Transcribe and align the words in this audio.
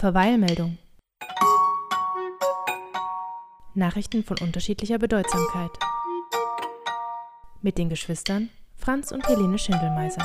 Verweilmeldung. 0.00 0.78
Nachrichten 3.74 4.24
von 4.24 4.38
unterschiedlicher 4.40 4.96
Bedeutsamkeit. 4.96 5.72
Mit 7.60 7.76
den 7.76 7.90
Geschwistern 7.90 8.48
Franz 8.76 9.12
und 9.12 9.28
Helene 9.28 9.58
Schindelmeiser. 9.58 10.24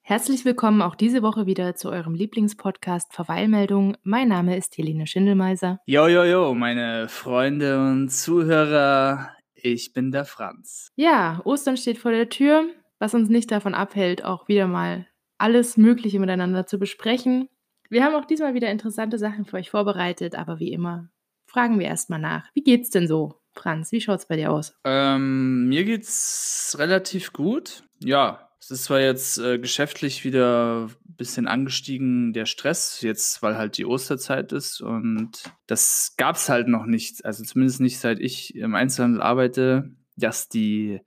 Herzlich 0.00 0.44
willkommen 0.44 0.82
auch 0.82 0.96
diese 0.96 1.22
Woche 1.22 1.46
wieder 1.46 1.76
zu 1.76 1.90
eurem 1.90 2.16
Lieblingspodcast 2.16 3.14
Verweilmeldung. 3.14 3.96
Mein 4.02 4.26
Name 4.26 4.56
ist 4.56 4.76
Helene 4.76 5.06
Schindelmeiser. 5.06 5.78
Jo, 5.86 6.08
jo, 6.08 6.24
jo, 6.24 6.54
meine 6.54 7.06
Freunde 7.06 7.78
und 7.78 8.08
Zuhörer, 8.08 9.30
ich 9.54 9.92
bin 9.92 10.10
der 10.10 10.24
Franz. 10.24 10.88
Ja, 10.96 11.40
Ostern 11.44 11.76
steht 11.76 11.98
vor 11.98 12.10
der 12.10 12.28
Tür, 12.28 12.64
was 12.98 13.14
uns 13.14 13.28
nicht 13.28 13.52
davon 13.52 13.74
abhält, 13.74 14.24
auch 14.24 14.48
wieder 14.48 14.66
mal 14.66 15.06
alles 15.38 15.76
Mögliche 15.76 16.20
miteinander 16.20 16.66
zu 16.66 16.78
besprechen. 16.78 17.48
Wir 17.88 18.04
haben 18.04 18.14
auch 18.14 18.24
diesmal 18.24 18.54
wieder 18.54 18.70
interessante 18.70 19.18
Sachen 19.18 19.44
für 19.44 19.56
euch 19.56 19.70
vorbereitet, 19.70 20.34
aber 20.34 20.58
wie 20.58 20.72
immer 20.72 21.10
fragen 21.46 21.78
wir 21.78 21.86
erstmal 21.86 22.20
nach. 22.20 22.48
Wie 22.54 22.62
geht's 22.62 22.90
denn 22.90 23.06
so, 23.06 23.40
Franz? 23.52 23.92
Wie 23.92 24.00
schaut's 24.00 24.26
bei 24.26 24.36
dir 24.36 24.50
aus? 24.50 24.74
Ähm, 24.84 25.68
mir 25.68 25.84
geht's 25.84 26.74
relativ 26.78 27.32
gut. 27.32 27.82
Ja, 28.00 28.48
es 28.62 28.70
ist 28.70 28.84
zwar 28.84 29.00
jetzt 29.00 29.38
äh, 29.38 29.58
geschäftlich 29.58 30.24
wieder 30.24 30.86
ein 30.86 31.16
bisschen 31.16 31.48
angestiegen, 31.48 32.32
der 32.32 32.46
Stress, 32.46 33.00
jetzt 33.02 33.42
weil 33.42 33.56
halt 33.56 33.76
die 33.76 33.84
Osterzeit 33.84 34.52
ist 34.52 34.80
und 34.80 35.42
das 35.66 36.14
gab's 36.16 36.48
halt 36.48 36.68
noch 36.68 36.86
nicht, 36.86 37.24
also 37.24 37.42
zumindest 37.44 37.80
nicht 37.80 37.98
seit 37.98 38.20
ich 38.20 38.54
im 38.54 38.74
Einzelhandel 38.74 39.20
arbeite, 39.20 39.90
dass 40.16 40.48
die 40.48 41.00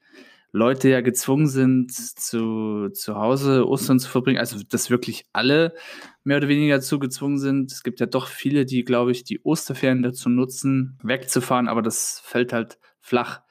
Leute 0.55 0.87
ja 0.87 1.01
gezwungen 1.01 1.47
sind, 1.47 1.91
zu, 1.91 2.87
zu 2.89 3.15
Hause 3.15 3.67
Ostern 3.67 3.99
zu 3.99 4.09
verbringen, 4.09 4.39
also 4.39 4.57
dass 4.63 4.89
wirklich 4.89 5.25
alle 5.33 5.73
mehr 6.23 6.37
oder 6.37 6.47
weniger 6.47 6.75
dazu 6.75 6.97
gezwungen 6.97 7.39
sind. 7.39 7.73
Es 7.73 7.83
gibt 7.83 7.99
ja 7.99 8.05
doch 8.05 8.27
viele, 8.27 8.65
die, 8.65 8.85
glaube 8.85 9.11
ich, 9.11 9.25
die 9.25 9.41
Osterferien 9.43 10.01
dazu 10.01 10.29
nutzen, 10.29 10.97
wegzufahren, 11.03 11.67
aber 11.67 11.81
das 11.81 12.21
fällt 12.23 12.53
halt 12.53 12.79
flach. 13.01 13.41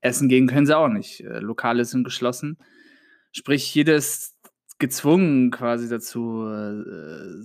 Essen 0.00 0.30
gehen 0.30 0.46
können 0.46 0.64
sie 0.64 0.74
auch 0.74 0.88
nicht. 0.88 1.20
Äh, 1.20 1.40
Lokale 1.40 1.84
sind 1.84 2.02
geschlossen. 2.02 2.56
Sprich, 3.30 3.74
jeder 3.74 3.96
ist 3.96 4.34
gezwungen 4.78 5.50
quasi 5.50 5.90
dazu, 5.90 6.46
äh, 6.48 7.42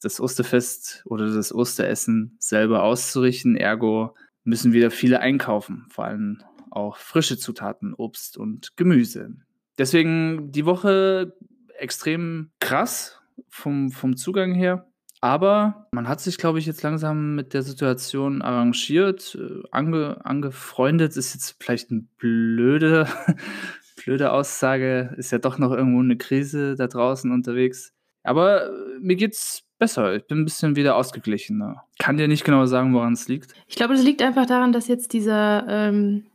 das 0.00 0.20
Osterfest 0.20 1.02
oder 1.06 1.34
das 1.34 1.52
Osteressen 1.52 2.36
selber 2.38 2.84
auszurichten. 2.84 3.56
Ergo 3.56 4.14
müssen 4.44 4.72
wieder 4.72 4.92
viele 4.92 5.18
einkaufen, 5.18 5.86
vor 5.90 6.04
allem 6.04 6.40
auch 6.70 6.96
frische 6.96 7.38
Zutaten, 7.38 7.94
Obst 7.94 8.36
und 8.36 8.76
Gemüse. 8.76 9.32
Deswegen 9.78 10.52
die 10.52 10.66
Woche 10.66 11.34
extrem 11.78 12.50
krass 12.60 13.20
vom, 13.48 13.90
vom 13.90 14.16
Zugang 14.16 14.54
her. 14.54 14.86
Aber 15.22 15.86
man 15.92 16.08
hat 16.08 16.20
sich, 16.20 16.38
glaube 16.38 16.58
ich, 16.58 16.66
jetzt 16.66 16.82
langsam 16.82 17.34
mit 17.34 17.52
der 17.52 17.62
Situation 17.62 18.40
arrangiert, 18.40 19.36
äh, 19.38 19.62
ange, 19.70 20.24
angefreundet, 20.24 21.16
ist 21.16 21.34
jetzt 21.34 21.56
vielleicht 21.60 21.90
eine 21.90 22.06
blöde, 22.16 23.06
blöde 24.02 24.32
Aussage, 24.32 25.14
ist 25.18 25.30
ja 25.30 25.38
doch 25.38 25.58
noch 25.58 25.72
irgendwo 25.72 26.00
eine 26.00 26.16
Krise 26.16 26.74
da 26.74 26.86
draußen 26.86 27.30
unterwegs. 27.30 27.92
Aber 28.22 28.66
äh, 28.66 28.98
mir 29.00 29.16
geht's 29.16 29.64
besser. 29.78 30.14
Ich 30.14 30.26
bin 30.26 30.38
ein 30.38 30.44
bisschen 30.44 30.76
wieder 30.76 30.96
ausgeglichener. 30.96 31.84
Kann 31.98 32.16
dir 32.16 32.28
nicht 32.28 32.44
genau 32.44 32.64
sagen, 32.66 32.94
woran 32.94 33.12
es 33.14 33.28
liegt. 33.28 33.54
Ich 33.66 33.76
glaube, 33.76 33.94
es 33.94 34.02
liegt 34.02 34.22
einfach 34.22 34.46
daran, 34.46 34.72
dass 34.72 34.88
jetzt 34.88 35.12
dieser 35.12 35.66
ähm, 35.68 36.26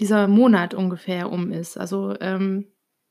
dieser 0.00 0.28
Monat 0.28 0.74
ungefähr 0.74 1.30
um 1.30 1.52
ist. 1.52 1.76
Also 1.76 2.14
ähm, 2.20 2.66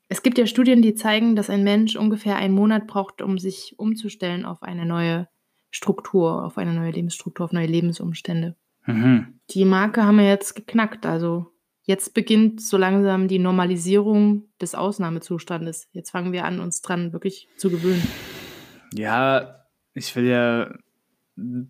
es 0.09 0.21
gibt 0.21 0.37
ja 0.37 0.45
Studien, 0.45 0.81
die 0.81 0.95
zeigen, 0.95 1.35
dass 1.35 1.49
ein 1.49 1.63
Mensch 1.63 1.95
ungefähr 1.95 2.35
einen 2.35 2.53
Monat 2.53 2.87
braucht, 2.87 3.21
um 3.21 3.37
sich 3.37 3.75
umzustellen 3.77 4.45
auf 4.45 4.61
eine 4.61 4.85
neue 4.85 5.27
Struktur, 5.71 6.43
auf 6.43 6.57
eine 6.57 6.73
neue 6.73 6.91
Lebensstruktur, 6.91 7.45
auf 7.45 7.51
neue 7.51 7.65
Lebensumstände. 7.65 8.55
Mhm. 8.85 9.39
Die 9.49 9.65
Marke 9.65 10.03
haben 10.03 10.17
wir 10.17 10.27
jetzt 10.27 10.55
geknackt. 10.55 11.05
Also 11.05 11.47
jetzt 11.83 12.13
beginnt 12.13 12.61
so 12.61 12.77
langsam 12.77 13.27
die 13.27 13.39
Normalisierung 13.39 14.49
des 14.61 14.75
Ausnahmezustandes. 14.75 15.87
Jetzt 15.91 16.11
fangen 16.11 16.31
wir 16.31 16.45
an, 16.45 16.59
uns 16.59 16.81
dran 16.81 17.13
wirklich 17.13 17.47
zu 17.57 17.69
gewöhnen. 17.69 18.07
Ja, 18.93 19.65
ich 19.93 20.15
will 20.15 20.27
ja 20.27 20.73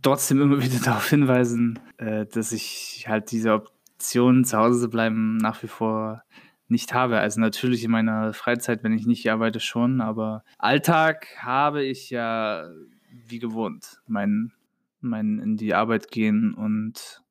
trotzdem 0.01 0.41
immer 0.41 0.57
wieder 0.63 0.79
darauf 0.83 1.09
hinweisen, 1.09 1.79
äh, 1.97 2.25
dass 2.25 2.51
ich 2.51 3.05
halt 3.07 3.31
diese 3.31 3.63
Option, 4.03 4.43
zu 4.43 4.57
Hause 4.57 4.81
zu 4.81 4.89
bleiben, 4.89 5.37
nach 5.37 5.63
wie 5.63 5.67
vor 5.67 6.23
nicht 6.67 6.93
habe. 6.93 7.19
Also 7.19 7.39
natürlich 7.39 7.85
in 7.85 7.91
meiner 7.91 8.33
Freizeit, 8.33 8.83
wenn 8.83 8.91
ich 8.91 9.07
nicht 9.07 9.31
arbeite, 9.31 9.61
schon, 9.61 10.01
aber 10.01 10.43
Alltag 10.57 11.27
habe 11.37 11.85
ich 11.85 12.09
ja 12.09 12.67
wie 13.09 13.39
gewohnt. 13.39 14.01
Mein, 14.05 14.51
mein 14.99 15.39
in 15.39 15.55
die 15.55 15.73
Arbeit 15.73 16.11
gehen 16.11 16.53
und 16.53 17.23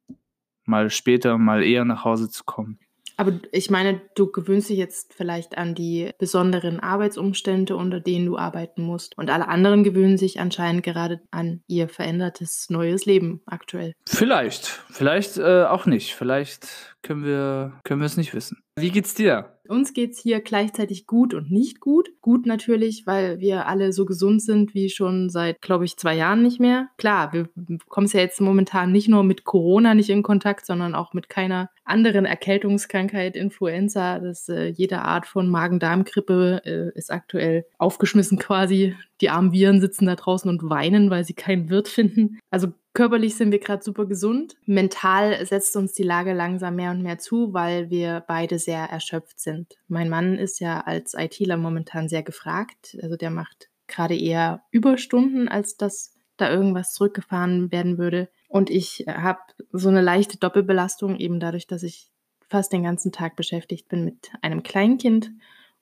mal 0.64 0.88
später, 0.88 1.36
mal 1.36 1.62
eher 1.62 1.84
nach 1.84 2.06
Hause 2.06 2.30
zu 2.30 2.42
kommen. 2.44 2.78
Aber 3.16 3.32
ich 3.52 3.70
meine, 3.70 4.00
du 4.14 4.30
gewöhnst 4.30 4.68
dich 4.68 4.78
jetzt 4.78 5.14
vielleicht 5.14 5.58
an 5.58 5.74
die 5.74 6.10
besonderen 6.18 6.80
Arbeitsumstände, 6.80 7.76
unter 7.76 8.00
denen 8.00 8.26
du 8.26 8.36
arbeiten 8.36 8.82
musst. 8.82 9.16
Und 9.18 9.30
alle 9.30 9.48
anderen 9.48 9.84
gewöhnen 9.84 10.18
sich 10.18 10.40
anscheinend 10.40 10.82
gerade 10.82 11.20
an 11.30 11.62
ihr 11.66 11.88
verändertes 11.88 12.66
neues 12.70 13.04
Leben 13.06 13.42
aktuell. 13.46 13.94
Vielleicht, 14.06 14.66
vielleicht 14.90 15.38
äh, 15.38 15.64
auch 15.64 15.86
nicht. 15.86 16.14
Vielleicht 16.14 16.92
können 17.02 17.24
wir, 17.24 17.80
können 17.84 18.00
wir 18.00 18.06
es 18.06 18.16
nicht 18.16 18.34
wissen. 18.34 18.62
Wie 18.76 18.90
geht's 18.90 19.14
dir? 19.14 19.58
Uns 19.68 19.92
geht's 19.92 20.20
hier 20.20 20.40
gleichzeitig 20.40 21.06
gut 21.06 21.34
und 21.34 21.50
nicht 21.50 21.80
gut. 21.80 22.10
Gut 22.20 22.46
natürlich, 22.46 23.06
weil 23.06 23.38
wir 23.38 23.66
alle 23.66 23.92
so 23.92 24.04
gesund 24.04 24.42
sind 24.42 24.74
wie 24.74 24.88
schon 24.88 25.30
seit, 25.30 25.60
glaube 25.60 25.84
ich, 25.84 25.96
zwei 25.96 26.14
Jahren 26.14 26.42
nicht 26.42 26.60
mehr. 26.60 26.88
Klar, 26.96 27.32
wir 27.32 27.48
kommen 27.88 28.06
ja 28.06 28.20
jetzt 28.20 28.40
momentan 28.40 28.92
nicht 28.92 29.08
nur 29.08 29.24
mit 29.24 29.44
Corona 29.44 29.94
nicht 29.94 30.10
in 30.10 30.22
Kontakt, 30.22 30.66
sondern 30.66 30.94
auch 30.94 31.12
mit 31.12 31.28
keiner 31.28 31.70
anderen 31.92 32.24
Erkältungskrankheit, 32.24 33.36
Influenza. 33.36 34.18
Das, 34.18 34.48
äh, 34.48 34.66
jede 34.66 35.02
Art 35.02 35.26
von 35.26 35.48
Magen-Darm-Grippe 35.48 36.62
äh, 36.64 36.98
ist 36.98 37.12
aktuell 37.12 37.64
aufgeschmissen 37.78 38.38
quasi. 38.38 38.96
Die 39.20 39.30
armen 39.30 39.52
Viren 39.52 39.80
sitzen 39.80 40.06
da 40.06 40.16
draußen 40.16 40.50
und 40.50 40.68
weinen, 40.68 41.10
weil 41.10 41.24
sie 41.24 41.34
keinen 41.34 41.70
Wirt 41.70 41.88
finden. 41.88 42.40
Also 42.50 42.72
Körperlich 42.94 43.36
sind 43.36 43.52
wir 43.52 43.58
gerade 43.58 43.82
super 43.82 44.04
gesund. 44.04 44.54
Mental 44.66 45.46
setzt 45.46 45.76
uns 45.76 45.94
die 45.94 46.02
Lage 46.02 46.34
langsam 46.34 46.76
mehr 46.76 46.90
und 46.90 47.02
mehr 47.02 47.18
zu, 47.18 47.54
weil 47.54 47.88
wir 47.88 48.22
beide 48.28 48.58
sehr 48.58 48.84
erschöpft 48.84 49.40
sind. 49.40 49.78
Mein 49.88 50.10
Mann 50.10 50.36
ist 50.36 50.60
ja 50.60 50.80
als 50.80 51.14
ITler 51.14 51.56
momentan 51.56 52.10
sehr 52.10 52.22
gefragt. 52.22 52.98
Also 53.02 53.16
der 53.16 53.30
macht 53.30 53.70
gerade 53.86 54.14
eher 54.14 54.62
Überstunden, 54.70 55.48
als 55.48 55.78
dass 55.78 56.11
da 56.42 56.50
irgendwas 56.50 56.92
zurückgefahren 56.92 57.72
werden 57.72 57.98
würde. 57.98 58.28
Und 58.48 58.70
ich 58.70 59.04
habe 59.08 59.40
so 59.72 59.88
eine 59.88 60.00
leichte 60.00 60.38
Doppelbelastung, 60.38 61.16
eben 61.16 61.40
dadurch, 61.40 61.66
dass 61.66 61.82
ich 61.82 62.08
fast 62.48 62.72
den 62.72 62.82
ganzen 62.82 63.12
Tag 63.12 63.36
beschäftigt 63.36 63.88
bin 63.88 64.04
mit 64.04 64.30
einem 64.42 64.62
Kleinkind 64.62 65.30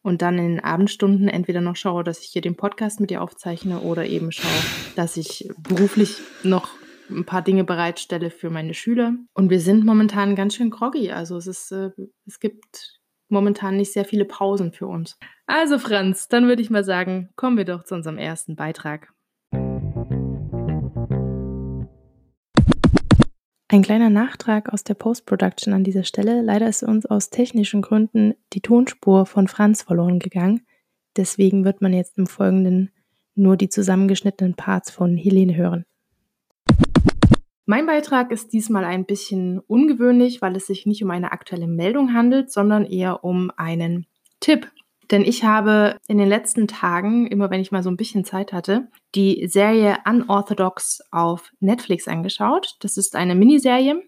und 0.03 0.23
dann 0.23 0.39
in 0.39 0.49
den 0.49 0.65
Abendstunden 0.65 1.29
entweder 1.29 1.61
noch 1.61 1.77
schaue, 1.77 2.05
dass 2.05 2.21
ich 2.21 2.27
hier 2.27 2.43
den 2.43 2.57
Podcast 2.57 3.01
mit 3.01 3.11
dir 3.11 3.23
aufzeichne 3.23 3.81
oder 3.81 4.07
eben 4.07 4.33
schaue, 4.33 4.51
dass 4.97 5.17
ich 5.17 5.51
beruflich 5.59 6.19
noch 6.43 6.71
ein 7.11 7.25
paar 7.25 7.43
Dinge 7.43 7.65
bereitstelle 7.65 8.31
für 8.31 8.51
meine 8.51 8.75
Schüler. 8.75 9.15
Und 9.35 9.51
wir 9.51 9.61
sind 9.61 9.85
momentan 9.85 10.37
ganz 10.37 10.55
schön 10.55 10.71
groggy. 10.71 11.11
Also 11.11 11.37
es 11.37 11.47
ist, 11.47 11.73
äh, 11.73 11.91
es 12.27 12.39
gibt 12.39 13.01
momentan 13.29 13.77
nicht 13.77 13.93
sehr 13.93 14.05
viele 14.05 14.25
Pausen 14.25 14.73
für 14.73 14.87
uns. 14.87 15.19
Also 15.47 15.79
Franz, 15.79 16.29
dann 16.29 16.47
würde 16.47 16.63
ich 16.63 16.71
mal 16.71 16.85
sagen, 16.85 17.31
kommen 17.37 17.57
wir 17.57 17.65
doch 17.65 17.85
zu 17.85 17.95
unserem 17.95 18.19
ersten 18.19 18.57
Beitrag. 18.57 19.13
Ein 23.73 23.83
kleiner 23.83 24.11
Nachtrag 24.11 24.73
aus 24.73 24.83
der 24.83 24.95
Post-Production 24.95 25.73
an 25.73 25.85
dieser 25.85 26.03
Stelle. 26.03 26.43
Leider 26.43 26.69
ist 26.69 26.83
uns 26.83 27.07
aus 27.07 27.31
technischen 27.31 27.83
Gründen 27.83 28.35
die 28.53 28.63
Tonspur 28.63 29.27
von 29.27 29.47
Franz 29.47 29.83
verloren 29.83 30.19
gegangen. 30.19 30.67
Deswegen 31.17 31.65
wird 31.65 31.81
man 31.81 31.93
jetzt 31.93 32.19
im 32.19 32.27
Folgenden 32.27 32.91
nur 33.37 33.57
die 33.57 33.69
zusammengeschnittenen 33.69 34.55
Parts 34.55 34.91
von 34.91 35.17
Helene 35.17 35.55
hören. 35.55 35.85
Mein 37.65 37.87
Beitrag 37.87 38.33
ist 38.33 38.53
diesmal 38.53 38.85
ein 38.85 39.05
bisschen 39.05 39.61
ungewöhnlich, 39.61 40.43
weil 40.43 40.57
es 40.57 40.67
sich 40.67 40.85
nicht 40.85 41.05
um 41.05 41.13
eine 41.13 41.31
aktuelle 41.31 41.69
Meldung 41.69 42.13
handelt, 42.13 42.51
sondern 42.51 42.85
eher 42.85 43.23
um 43.23 43.53
einen 43.57 44.07
Tipp. 44.41 44.69
Denn 45.11 45.23
ich 45.23 45.45
habe 45.45 45.97
in 46.07 46.19
den 46.19 46.29
letzten 46.29 46.69
Tagen, 46.69 47.27
immer 47.27 47.51
wenn 47.51 47.61
ich 47.61 47.73
mal 47.73 47.83
so 47.83 47.91
ein 47.91 47.97
bisschen 47.97 48.25
Zeit 48.25 48.53
hatte, 48.53 48.89
die 49.15 49.47
Serie 49.49 49.99
Unorthodox 50.09 51.01
auf 51.11 51.53
Netflix 51.59 52.07
angeschaut. 52.07 52.77
Das 52.81 52.97
ist 52.97 53.17
eine 53.17 53.35
Miniserie, 53.35 54.03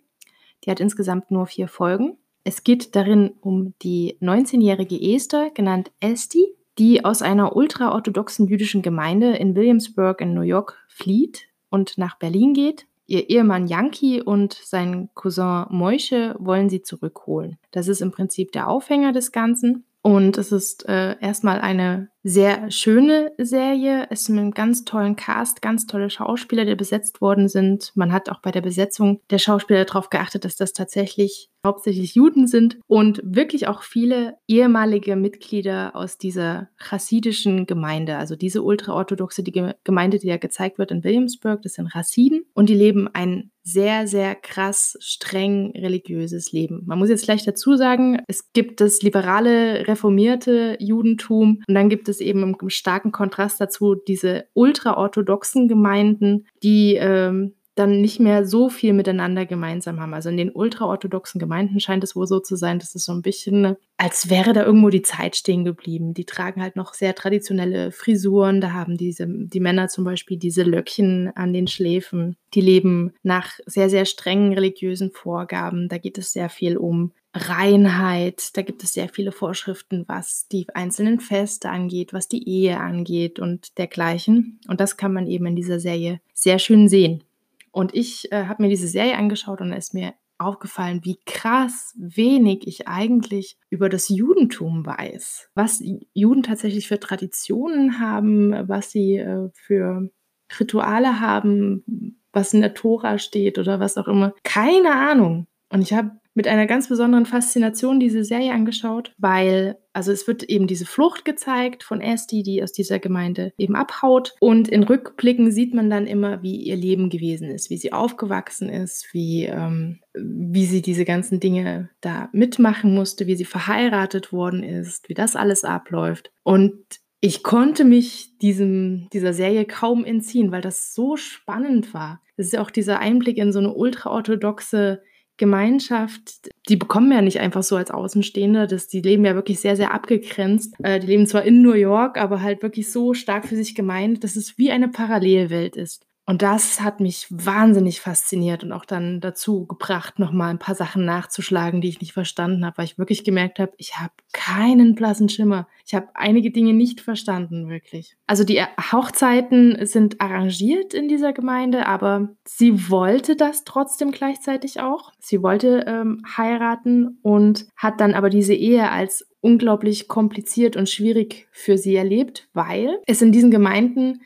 die 0.64 0.70
hat 0.70 0.80
insgesamt 0.80 1.30
nur 1.30 1.46
vier 1.46 1.68
Folgen. 1.68 2.18
Es 2.44 2.64
geht 2.64 2.94
darin 2.94 3.34
um 3.40 3.74
die 3.82 4.16
19-jährige 4.20 5.00
Esther, 5.14 5.50
genannt 5.50 5.92
Esti, 6.00 6.46
die 6.78 7.04
aus 7.04 7.22
einer 7.22 7.56
ultraorthodoxen 7.56 8.46
jüdischen 8.46 8.82
Gemeinde 8.82 9.36
in 9.36 9.54
Williamsburg 9.54 10.20
in 10.20 10.34
New 10.34 10.42
York 10.42 10.78
flieht 10.88 11.48
und 11.68 11.98
nach 11.98 12.18
Berlin 12.18 12.54
geht 12.54 12.86
Ihr 13.06 13.28
Ehemann 13.28 13.66
Yankee 13.66 14.22
und 14.22 14.54
sein 14.54 15.10
Cousin 15.14 15.66
Moische 15.68 16.34
wollen 16.38 16.70
sie 16.70 16.82
zurückholen. 16.82 17.58
Das 17.70 17.88
ist 17.88 18.00
im 18.00 18.10
Prinzip 18.10 18.52
der 18.52 18.68
Aufhänger 18.68 19.12
des 19.12 19.32
Ganzen. 19.32 19.84
Und 20.02 20.36
es 20.36 20.50
ist 20.50 20.88
äh, 20.88 21.16
erstmal 21.20 21.60
eine 21.60 22.08
sehr 22.24 22.70
schöne 22.72 23.32
Serie. 23.38 24.08
Es 24.10 24.22
ist 24.22 24.28
mit 24.30 24.40
einem 24.40 24.50
ganz 24.50 24.84
tollen 24.84 25.14
Cast, 25.14 25.62
ganz 25.62 25.86
tolle 25.86 26.10
Schauspieler, 26.10 26.64
die 26.64 26.74
besetzt 26.74 27.20
worden 27.20 27.48
sind. 27.48 27.92
Man 27.94 28.12
hat 28.12 28.28
auch 28.28 28.40
bei 28.40 28.50
der 28.50 28.62
Besetzung 28.62 29.20
der 29.30 29.38
Schauspieler 29.38 29.84
darauf 29.84 30.10
geachtet, 30.10 30.44
dass 30.44 30.56
das 30.56 30.72
tatsächlich 30.72 31.50
hauptsächlich 31.64 32.16
Juden 32.16 32.48
sind 32.48 32.78
und 32.88 33.20
wirklich 33.24 33.68
auch 33.68 33.84
viele 33.84 34.34
ehemalige 34.48 35.14
Mitglieder 35.14 35.94
aus 35.94 36.18
dieser 36.18 36.68
chassidischen 36.76 37.66
Gemeinde, 37.66 38.16
also 38.16 38.34
diese 38.34 38.62
ultraorthodoxe 38.62 39.44
die 39.44 39.72
Gemeinde, 39.84 40.18
die 40.18 40.26
ja 40.26 40.38
gezeigt 40.38 40.78
wird 40.78 40.90
in 40.90 41.04
Williamsburg, 41.04 41.62
das 41.62 41.74
sind 41.74 41.92
Chassiden 41.92 42.44
und 42.54 42.68
die 42.68 42.74
leben 42.74 43.06
ein 43.12 43.51
sehr, 43.64 44.06
sehr 44.06 44.34
krass, 44.34 44.96
streng 45.00 45.72
religiöses 45.76 46.52
Leben. 46.52 46.82
Man 46.86 46.98
muss 46.98 47.08
jetzt 47.08 47.24
gleich 47.24 47.44
dazu 47.44 47.76
sagen, 47.76 48.20
es 48.26 48.52
gibt 48.52 48.80
das 48.80 49.02
liberale, 49.02 49.86
reformierte 49.86 50.76
Judentum 50.80 51.62
und 51.66 51.74
dann 51.74 51.88
gibt 51.88 52.08
es 52.08 52.20
eben 52.20 52.42
im 52.42 52.68
starken 52.68 53.12
Kontrast 53.12 53.60
dazu 53.60 53.94
diese 53.94 54.46
ultraorthodoxen 54.54 55.68
Gemeinden, 55.68 56.46
die 56.62 56.96
ähm, 56.96 57.54
dann 57.74 58.02
nicht 58.02 58.20
mehr 58.20 58.44
so 58.44 58.68
viel 58.68 58.92
miteinander 58.92 59.46
gemeinsam 59.46 60.00
haben. 60.00 60.12
Also 60.12 60.28
in 60.28 60.36
den 60.36 60.50
ultraorthodoxen 60.50 61.38
Gemeinden 61.38 61.80
scheint 61.80 62.04
es 62.04 62.14
wohl 62.14 62.26
so 62.26 62.38
zu 62.40 62.56
sein, 62.56 62.78
dass 62.78 62.94
es 62.94 63.04
so 63.04 63.12
ein 63.12 63.22
bisschen, 63.22 63.76
als 63.96 64.28
wäre 64.28 64.52
da 64.52 64.64
irgendwo 64.64 64.90
die 64.90 65.02
Zeit 65.02 65.36
stehen 65.36 65.64
geblieben. 65.64 66.12
Die 66.12 66.26
tragen 66.26 66.60
halt 66.60 66.76
noch 66.76 66.92
sehr 66.92 67.14
traditionelle 67.14 67.90
Frisuren. 67.90 68.60
Da 68.60 68.72
haben 68.72 68.98
diese, 68.98 69.26
die 69.26 69.60
Männer 69.60 69.88
zum 69.88 70.04
Beispiel 70.04 70.36
diese 70.36 70.64
Löckchen 70.64 71.32
an 71.34 71.52
den 71.54 71.66
Schläfen. 71.66 72.36
Die 72.52 72.60
leben 72.60 73.14
nach 73.22 73.52
sehr, 73.64 73.88
sehr 73.88 74.04
strengen 74.04 74.52
religiösen 74.52 75.10
Vorgaben. 75.10 75.88
Da 75.88 75.96
geht 75.96 76.18
es 76.18 76.32
sehr 76.32 76.50
viel 76.50 76.76
um 76.76 77.12
Reinheit. 77.34 78.54
Da 78.56 78.60
gibt 78.60 78.84
es 78.84 78.92
sehr 78.92 79.08
viele 79.08 79.32
Vorschriften, 79.32 80.04
was 80.06 80.46
die 80.48 80.66
einzelnen 80.74 81.20
Feste 81.20 81.70
angeht, 81.70 82.12
was 82.12 82.28
die 82.28 82.46
Ehe 82.46 82.78
angeht 82.78 83.38
und 83.38 83.78
dergleichen. 83.78 84.60
Und 84.68 84.80
das 84.80 84.98
kann 84.98 85.14
man 85.14 85.26
eben 85.26 85.46
in 85.46 85.56
dieser 85.56 85.80
Serie 85.80 86.20
sehr 86.34 86.58
schön 86.58 86.88
sehen. 86.88 87.24
Und 87.72 87.94
ich 87.94 88.30
äh, 88.30 88.44
habe 88.44 88.62
mir 88.62 88.68
diese 88.68 88.88
Serie 88.88 89.16
angeschaut 89.16 89.60
und 89.60 89.72
ist 89.72 89.94
mir 89.94 90.14
aufgefallen, 90.38 91.00
wie 91.04 91.18
krass 91.24 91.94
wenig 91.96 92.66
ich 92.66 92.88
eigentlich 92.88 93.56
über 93.70 93.88
das 93.88 94.08
Judentum 94.08 94.84
weiß. 94.84 95.50
Was 95.54 95.82
Juden 96.12 96.42
tatsächlich 96.42 96.88
für 96.88 97.00
Traditionen 97.00 98.00
haben, 98.00 98.68
was 98.68 98.90
sie 98.90 99.16
äh, 99.16 99.48
für 99.54 100.10
Rituale 100.58 101.20
haben, 101.20 102.18
was 102.32 102.54
in 102.54 102.60
der 102.60 102.74
Tora 102.74 103.18
steht 103.18 103.58
oder 103.58 103.80
was 103.80 103.96
auch 103.96 104.08
immer. 104.08 104.34
Keine 104.42 104.92
Ahnung. 104.94 105.46
Und 105.70 105.82
ich 105.82 105.92
habe 105.92 106.10
mit 106.34 106.48
einer 106.48 106.66
ganz 106.66 106.88
besonderen 106.88 107.26
Faszination 107.26 108.00
diese 108.00 108.24
Serie 108.24 108.52
angeschaut, 108.52 109.12
weil 109.18 109.76
also 109.92 110.10
es 110.10 110.26
wird 110.26 110.44
eben 110.44 110.66
diese 110.66 110.86
Flucht 110.86 111.24
gezeigt 111.24 111.82
von 111.82 112.00
Esti, 112.00 112.42
die 112.42 112.62
aus 112.62 112.72
dieser 112.72 112.98
Gemeinde 112.98 113.52
eben 113.58 113.76
abhaut. 113.76 114.34
Und 114.40 114.68
in 114.68 114.84
Rückblicken 114.84 115.52
sieht 115.52 115.74
man 115.74 115.90
dann 115.90 116.06
immer, 116.06 116.42
wie 116.42 116.56
ihr 116.56 116.76
Leben 116.76 117.10
gewesen 117.10 117.50
ist, 117.50 117.68
wie 117.68 117.76
sie 117.76 117.92
aufgewachsen 117.92 118.70
ist, 118.70 119.08
wie, 119.12 119.44
ähm, 119.44 120.00
wie 120.14 120.64
sie 120.64 120.80
diese 120.80 121.04
ganzen 121.04 121.40
Dinge 121.40 121.90
da 122.00 122.30
mitmachen 122.32 122.94
musste, 122.94 123.26
wie 123.26 123.36
sie 123.36 123.44
verheiratet 123.44 124.32
worden 124.32 124.62
ist, 124.62 125.08
wie 125.08 125.14
das 125.14 125.36
alles 125.36 125.64
abläuft. 125.64 126.32
Und 126.42 126.74
ich 127.20 127.42
konnte 127.42 127.84
mich 127.84 128.36
diesem, 128.38 129.08
dieser 129.12 129.32
Serie 129.32 129.64
kaum 129.64 130.04
entziehen, 130.04 130.50
weil 130.50 130.62
das 130.62 130.94
so 130.94 131.16
spannend 131.16 131.94
war. 131.94 132.20
Das 132.36 132.46
ist 132.46 132.52
ja 132.54 132.62
auch 132.62 132.70
dieser 132.70 132.98
Einblick 132.98 133.36
in 133.36 133.52
so 133.52 133.58
eine 133.58 133.72
ultraorthodoxe 133.72 135.02
Gemeinschaft, 135.36 136.50
die 136.68 136.76
bekommen 136.76 137.10
ja 137.10 137.22
nicht 137.22 137.40
einfach 137.40 137.62
so 137.62 137.76
als 137.76 137.90
Außenstehende, 137.90 138.66
das, 138.66 138.86
die 138.86 139.00
leben 139.00 139.24
ja 139.24 139.34
wirklich 139.34 139.60
sehr, 139.60 139.76
sehr 139.76 139.92
abgegrenzt. 139.92 140.74
Äh, 140.82 141.00
die 141.00 141.06
leben 141.06 141.26
zwar 141.26 141.42
in 141.42 141.62
New 141.62 141.72
York, 141.72 142.18
aber 142.18 142.42
halt 142.42 142.62
wirklich 142.62 142.90
so 142.92 143.14
stark 143.14 143.46
für 143.46 143.56
sich 143.56 143.74
gemeint, 143.74 144.24
dass 144.24 144.36
es 144.36 144.58
wie 144.58 144.70
eine 144.70 144.88
Parallelwelt 144.88 145.76
ist. 145.76 146.06
Und 146.32 146.40
das 146.40 146.80
hat 146.80 146.98
mich 146.98 147.26
wahnsinnig 147.28 148.00
fasziniert 148.00 148.64
und 148.64 148.72
auch 148.72 148.86
dann 148.86 149.20
dazu 149.20 149.66
gebracht, 149.66 150.18
nochmal 150.18 150.48
ein 150.48 150.58
paar 150.58 150.74
Sachen 150.74 151.04
nachzuschlagen, 151.04 151.82
die 151.82 151.90
ich 151.90 152.00
nicht 152.00 152.14
verstanden 152.14 152.64
habe, 152.64 152.78
weil 152.78 152.86
ich 152.86 152.96
wirklich 152.96 153.22
gemerkt 153.22 153.58
habe, 153.58 153.72
ich 153.76 153.98
habe 153.98 154.14
keinen 154.32 154.94
blassen 154.94 155.28
Schimmer. 155.28 155.68
Ich 155.84 155.94
habe 155.94 156.08
einige 156.14 156.50
Dinge 156.50 156.72
nicht 156.72 157.02
verstanden, 157.02 157.68
wirklich. 157.68 158.16
Also 158.26 158.44
die 158.44 158.62
Hochzeiten 158.62 159.84
sind 159.84 160.22
arrangiert 160.22 160.94
in 160.94 161.06
dieser 161.06 161.34
Gemeinde, 161.34 161.84
aber 161.86 162.30
sie 162.46 162.88
wollte 162.88 163.36
das 163.36 163.64
trotzdem 163.64 164.10
gleichzeitig 164.10 164.80
auch. 164.80 165.12
Sie 165.18 165.42
wollte 165.42 165.84
ähm, 165.86 166.22
heiraten 166.38 167.18
und 167.20 167.66
hat 167.76 168.00
dann 168.00 168.14
aber 168.14 168.30
diese 168.30 168.54
Ehe 168.54 168.90
als 168.90 169.28
unglaublich 169.42 170.08
kompliziert 170.08 170.76
und 170.76 170.88
schwierig 170.88 171.46
für 171.52 171.76
sie 171.76 171.94
erlebt, 171.94 172.48
weil 172.54 173.00
es 173.06 173.20
in 173.20 173.32
diesen 173.32 173.50
Gemeinden 173.50 174.22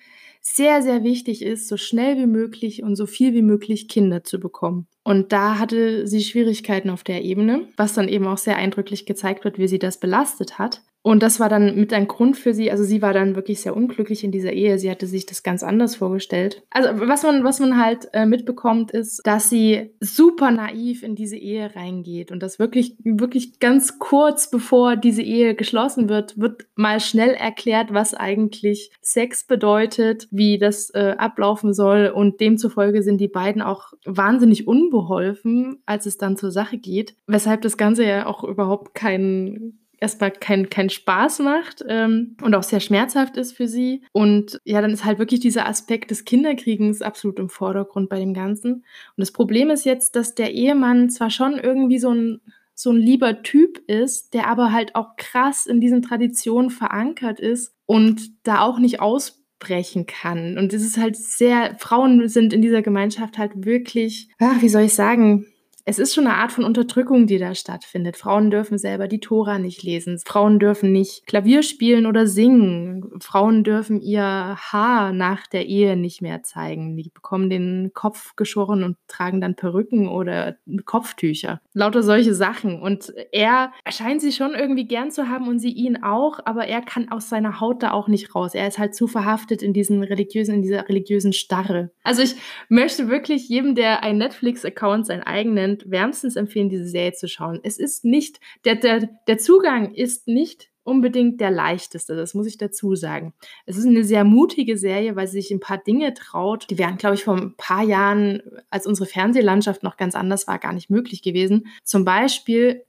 sehr, 0.54 0.80
sehr 0.80 1.02
wichtig 1.02 1.42
ist, 1.42 1.68
so 1.68 1.76
schnell 1.76 2.16
wie 2.16 2.26
möglich 2.26 2.82
und 2.82 2.94
so 2.94 3.06
viel 3.06 3.34
wie 3.34 3.42
möglich 3.42 3.88
Kinder 3.88 4.22
zu 4.22 4.38
bekommen. 4.38 4.86
Und 5.02 5.32
da 5.32 5.58
hatte 5.58 6.06
sie 6.06 6.22
Schwierigkeiten 6.22 6.90
auf 6.90 7.02
der 7.02 7.22
Ebene, 7.22 7.68
was 7.76 7.94
dann 7.94 8.08
eben 8.08 8.26
auch 8.26 8.38
sehr 8.38 8.56
eindrücklich 8.56 9.06
gezeigt 9.06 9.44
wird, 9.44 9.58
wie 9.58 9.68
sie 9.68 9.78
das 9.78 9.98
belastet 9.98 10.58
hat. 10.58 10.82
Und 11.06 11.22
das 11.22 11.38
war 11.38 11.48
dann 11.48 11.76
mit 11.76 11.92
ein 11.92 12.08
Grund 12.08 12.36
für 12.36 12.52
sie. 12.52 12.68
Also 12.68 12.82
sie 12.82 13.00
war 13.00 13.12
dann 13.12 13.36
wirklich 13.36 13.60
sehr 13.60 13.76
unglücklich 13.76 14.24
in 14.24 14.32
dieser 14.32 14.50
Ehe. 14.50 14.76
Sie 14.76 14.90
hatte 14.90 15.06
sich 15.06 15.24
das 15.24 15.44
ganz 15.44 15.62
anders 15.62 15.94
vorgestellt. 15.94 16.64
Also 16.70 16.88
was 16.94 17.22
man, 17.22 17.44
was 17.44 17.60
man 17.60 17.80
halt 17.80 18.08
äh, 18.12 18.26
mitbekommt, 18.26 18.90
ist, 18.90 19.20
dass 19.24 19.48
sie 19.48 19.90
super 20.00 20.50
naiv 20.50 21.04
in 21.04 21.14
diese 21.14 21.36
Ehe 21.36 21.76
reingeht 21.76 22.32
und 22.32 22.42
das 22.42 22.58
wirklich, 22.58 22.96
wirklich 23.04 23.60
ganz 23.60 24.00
kurz 24.00 24.50
bevor 24.50 24.96
diese 24.96 25.22
Ehe 25.22 25.54
geschlossen 25.54 26.08
wird, 26.08 26.40
wird 26.40 26.66
mal 26.74 26.98
schnell 26.98 27.34
erklärt, 27.34 27.94
was 27.94 28.12
eigentlich 28.12 28.90
Sex 29.00 29.46
bedeutet, 29.46 30.26
wie 30.32 30.58
das 30.58 30.90
äh, 30.90 31.14
ablaufen 31.16 31.72
soll. 31.72 32.08
Und 32.12 32.40
demzufolge 32.40 33.04
sind 33.04 33.18
die 33.18 33.28
beiden 33.28 33.62
auch 33.62 33.92
wahnsinnig 34.06 34.66
unbeholfen, 34.66 35.84
als 35.86 36.06
es 36.06 36.18
dann 36.18 36.36
zur 36.36 36.50
Sache 36.50 36.78
geht. 36.78 37.14
Weshalb 37.28 37.62
das 37.62 37.76
Ganze 37.76 38.04
ja 38.04 38.26
auch 38.26 38.42
überhaupt 38.42 38.92
keinen 38.92 39.85
erstmal 39.98 40.30
keinen 40.30 40.70
kein 40.70 40.90
Spaß 40.90 41.40
macht 41.40 41.84
ähm, 41.88 42.36
und 42.42 42.54
auch 42.54 42.62
sehr 42.62 42.80
schmerzhaft 42.80 43.36
ist 43.36 43.52
für 43.52 43.68
sie. 43.68 44.02
Und 44.12 44.60
ja, 44.64 44.80
dann 44.80 44.90
ist 44.90 45.04
halt 45.04 45.18
wirklich 45.18 45.40
dieser 45.40 45.66
Aspekt 45.66 46.10
des 46.10 46.24
Kinderkriegens 46.24 47.02
absolut 47.02 47.38
im 47.38 47.48
Vordergrund 47.48 48.08
bei 48.08 48.18
dem 48.18 48.34
Ganzen. 48.34 48.74
Und 48.74 48.84
das 49.16 49.32
Problem 49.32 49.70
ist 49.70 49.84
jetzt, 49.84 50.16
dass 50.16 50.34
der 50.34 50.52
Ehemann 50.52 51.10
zwar 51.10 51.30
schon 51.30 51.58
irgendwie 51.58 51.98
so 51.98 52.12
ein 52.12 52.40
so 52.78 52.90
ein 52.90 52.98
lieber 52.98 53.42
Typ 53.42 53.78
ist, 53.86 54.34
der 54.34 54.48
aber 54.48 54.70
halt 54.70 54.94
auch 54.96 55.16
krass 55.16 55.64
in 55.64 55.80
diesen 55.80 56.02
Traditionen 56.02 56.68
verankert 56.68 57.40
ist 57.40 57.74
und 57.86 58.32
da 58.46 58.60
auch 58.60 58.78
nicht 58.78 59.00
ausbrechen 59.00 60.06
kann. 60.06 60.58
Und 60.58 60.74
es 60.74 60.82
ist 60.82 60.98
halt 60.98 61.16
sehr, 61.16 61.74
Frauen 61.78 62.28
sind 62.28 62.52
in 62.52 62.60
dieser 62.60 62.82
Gemeinschaft 62.82 63.38
halt 63.38 63.64
wirklich, 63.64 64.28
ach, 64.38 64.60
wie 64.60 64.68
soll 64.68 64.82
ich 64.82 64.94
sagen, 64.94 65.46
es 65.88 66.00
ist 66.00 66.14
schon 66.14 66.26
eine 66.26 66.34
Art 66.34 66.50
von 66.50 66.64
Unterdrückung, 66.64 67.28
die 67.28 67.38
da 67.38 67.54
stattfindet. 67.54 68.16
Frauen 68.16 68.50
dürfen 68.50 68.76
selber 68.76 69.06
die 69.06 69.20
Tora 69.20 69.60
nicht 69.60 69.84
lesen. 69.84 70.18
Frauen 70.18 70.58
dürfen 70.58 70.90
nicht 70.90 71.28
Klavier 71.28 71.62
spielen 71.62 72.06
oder 72.06 72.26
singen. 72.26 73.08
Frauen 73.20 73.62
dürfen 73.62 74.00
ihr 74.00 74.24
Haar 74.24 75.12
nach 75.12 75.46
der 75.46 75.66
Ehe 75.66 75.96
nicht 75.96 76.22
mehr 76.22 76.42
zeigen. 76.42 76.96
Die 76.96 77.08
bekommen 77.08 77.50
den 77.50 77.92
Kopf 77.94 78.34
geschoren 78.34 78.82
und 78.82 78.96
tragen 79.06 79.40
dann 79.40 79.54
Perücken 79.54 80.08
oder 80.08 80.56
Kopftücher. 80.84 81.60
Lauter 81.72 82.02
solche 82.02 82.34
Sachen. 82.34 82.82
Und 82.82 83.14
er 83.30 83.72
scheint 83.88 84.20
sie 84.20 84.32
schon 84.32 84.54
irgendwie 84.54 84.88
gern 84.88 85.12
zu 85.12 85.28
haben 85.28 85.46
und 85.46 85.60
sie 85.60 85.70
ihn 85.70 86.02
auch, 86.02 86.40
aber 86.44 86.66
er 86.66 86.82
kann 86.82 87.12
aus 87.12 87.28
seiner 87.28 87.60
Haut 87.60 87.84
da 87.84 87.92
auch 87.92 88.08
nicht 88.08 88.34
raus. 88.34 88.56
Er 88.56 88.66
ist 88.66 88.80
halt 88.80 88.96
zu 88.96 89.06
verhaftet 89.06 89.62
in 89.62 89.72
diesen 89.72 90.02
religiösen, 90.02 90.56
in 90.56 90.62
dieser 90.62 90.88
religiösen 90.88 91.32
Starre. 91.32 91.92
Also 92.02 92.22
ich 92.22 92.34
möchte 92.68 93.08
wirklich 93.08 93.48
jedem, 93.48 93.76
der 93.76 94.02
ein 94.02 94.18
Netflix-Account 94.18 95.06
sein 95.06 95.22
eigenen 95.22 95.75
und 95.84 95.90
wärmstens 95.90 96.36
empfehlen, 96.36 96.68
diese 96.68 96.88
Serie 96.88 97.12
zu 97.12 97.28
schauen. 97.28 97.60
Es 97.62 97.78
ist 97.78 98.04
nicht, 98.04 98.40
der, 98.64 98.76
der, 98.76 99.08
der 99.26 99.38
Zugang 99.38 99.94
ist 99.94 100.26
nicht 100.28 100.70
unbedingt 100.86 101.40
der 101.40 101.50
leichteste, 101.50 102.14
das 102.14 102.34
muss 102.34 102.46
ich 102.46 102.58
dazu 102.58 102.94
sagen. 102.94 103.34
Es 103.66 103.76
ist 103.76 103.86
eine 103.86 104.04
sehr 104.04 104.24
mutige 104.24 104.78
Serie, 104.78 105.16
weil 105.16 105.26
sie 105.26 105.40
sich 105.40 105.50
ein 105.50 105.60
paar 105.60 105.78
Dinge 105.78 106.14
traut. 106.14 106.70
Die 106.70 106.78
wären, 106.78 106.96
glaube 106.96 107.16
ich, 107.16 107.24
vor 107.24 107.36
ein 107.36 107.54
paar 107.56 107.82
Jahren, 107.82 108.40
als 108.70 108.86
unsere 108.86 109.06
Fernsehlandschaft 109.08 109.82
noch 109.82 109.96
ganz 109.96 110.14
anders 110.14 110.46
war, 110.46 110.60
gar 110.60 110.72
nicht 110.72 110.88
möglich 110.88 111.22
gewesen. 111.22 111.66
Zum 111.82 112.04
Beispiel 112.04 112.84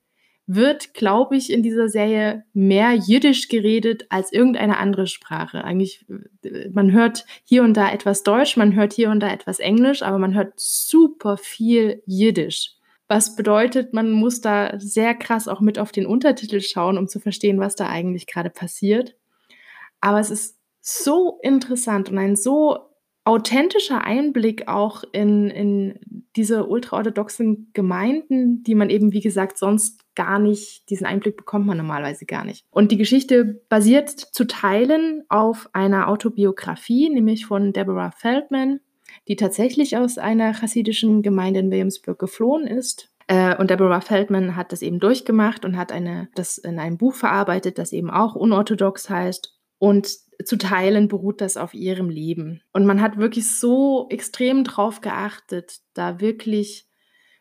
wird, 0.48 0.94
glaube 0.94 1.36
ich, 1.36 1.52
in 1.52 1.62
dieser 1.62 1.90
Serie 1.90 2.46
mehr 2.54 2.94
Jiddisch 2.94 3.50
geredet 3.50 4.06
als 4.10 4.32
irgendeine 4.32 4.78
andere 4.78 5.06
Sprache. 5.06 5.64
Eigentlich, 5.64 6.06
man 6.72 6.94
hört 6.94 7.26
hier 7.44 7.64
und 7.64 7.76
da 7.76 7.92
etwas 7.92 8.24
Deutsch, 8.24 8.56
man 8.56 8.74
hört 8.74 8.94
hier 8.94 9.10
und 9.10 9.20
da 9.20 9.30
etwas 9.30 9.60
Englisch, 9.60 10.04
aber 10.04 10.18
man 10.18 10.34
hört 10.36 10.54
super 10.56 11.36
viel 11.36 12.02
Jiddisch. 12.06 12.77
Was 13.08 13.36
bedeutet, 13.36 13.94
man 13.94 14.12
muss 14.12 14.42
da 14.42 14.78
sehr 14.80 15.16
krass 15.16 15.48
auch 15.48 15.62
mit 15.62 15.80
auf 15.80 15.92
den 15.92 16.06
Untertitel 16.06 16.60
schauen, 16.60 16.98
um 16.98 17.08
zu 17.08 17.20
verstehen, 17.20 17.60
was 17.60 17.76
da 17.76 17.88
eigentlich 17.88 18.28
gerade 18.28 18.50
passiert. 18.50 19.16
Aber 20.02 20.20
es 20.20 20.30
ist 20.30 20.58
so 20.82 21.40
interessant 21.42 22.10
und 22.10 22.18
ein 22.18 22.36
so 22.36 22.88
authentischer 23.28 24.06
Einblick 24.06 24.70
auch 24.70 25.04
in, 25.12 25.50
in 25.50 26.00
diese 26.38 26.66
ultraorthodoxen 26.66 27.72
Gemeinden, 27.74 28.64
die 28.64 28.74
man 28.74 28.90
eben, 28.90 29.12
wie 29.12 29.20
gesagt, 29.20 29.58
sonst 29.58 30.00
gar 30.16 30.40
nicht, 30.40 30.90
diesen 30.90 31.06
Einblick 31.06 31.36
bekommt 31.36 31.66
man 31.66 31.78
normalerweise 31.78 32.26
gar 32.26 32.46
nicht. 32.46 32.64
Und 32.70 32.92
die 32.92 32.98
Geschichte 32.98 33.62
basiert 33.68 34.10
zu 34.10 34.48
Teilen 34.48 35.24
auf 35.28 35.70
einer 35.74 36.08
Autobiografie, 36.08 37.10
nämlich 37.10 37.46
von 37.46 37.74
Deborah 37.74 38.12
Feldman, 38.12 38.80
die 39.28 39.36
tatsächlich 39.36 39.98
aus 39.98 40.18
einer 40.18 40.54
chassidischen 40.54 41.22
Gemeinde 41.22 41.60
in 41.60 41.72
Williamsburg 41.72 42.20
geflohen 42.20 42.68
ist. 42.68 43.10
Äh, 43.28 43.56
und 43.58 43.70
Deborah 43.70 44.02
Feldman 44.02 44.56
hat 44.56 44.72
das 44.72 44.82
eben 44.82 45.00
durchgemacht 45.00 45.66
und 45.66 45.78
hat 45.78 45.92
eine, 45.92 46.30
das 46.36 46.58
in 46.58 46.80
einem 46.80 46.98
Buch 46.98 47.16
verarbeitet, 47.16 47.78
das 47.78 47.94
eben 47.94 48.10
auch 48.10 48.36
unorthodox 48.36 49.10
heißt. 49.10 49.54
Und 49.80 50.08
zu 50.44 50.58
Teilen 50.58 51.08
beruht 51.08 51.42
das 51.42 51.58
auf 51.58 51.74
ihrem 51.74 52.10
Leben. 52.10 52.62
Und 52.74 52.86
man 52.86 53.02
hat 53.02 53.18
wirklich 53.18 53.50
so 53.50 54.08
extrem 54.10 54.64
drauf 54.64 55.02
geachtet, 55.02 55.80
da 55.94 56.20
wirklich 56.20 56.88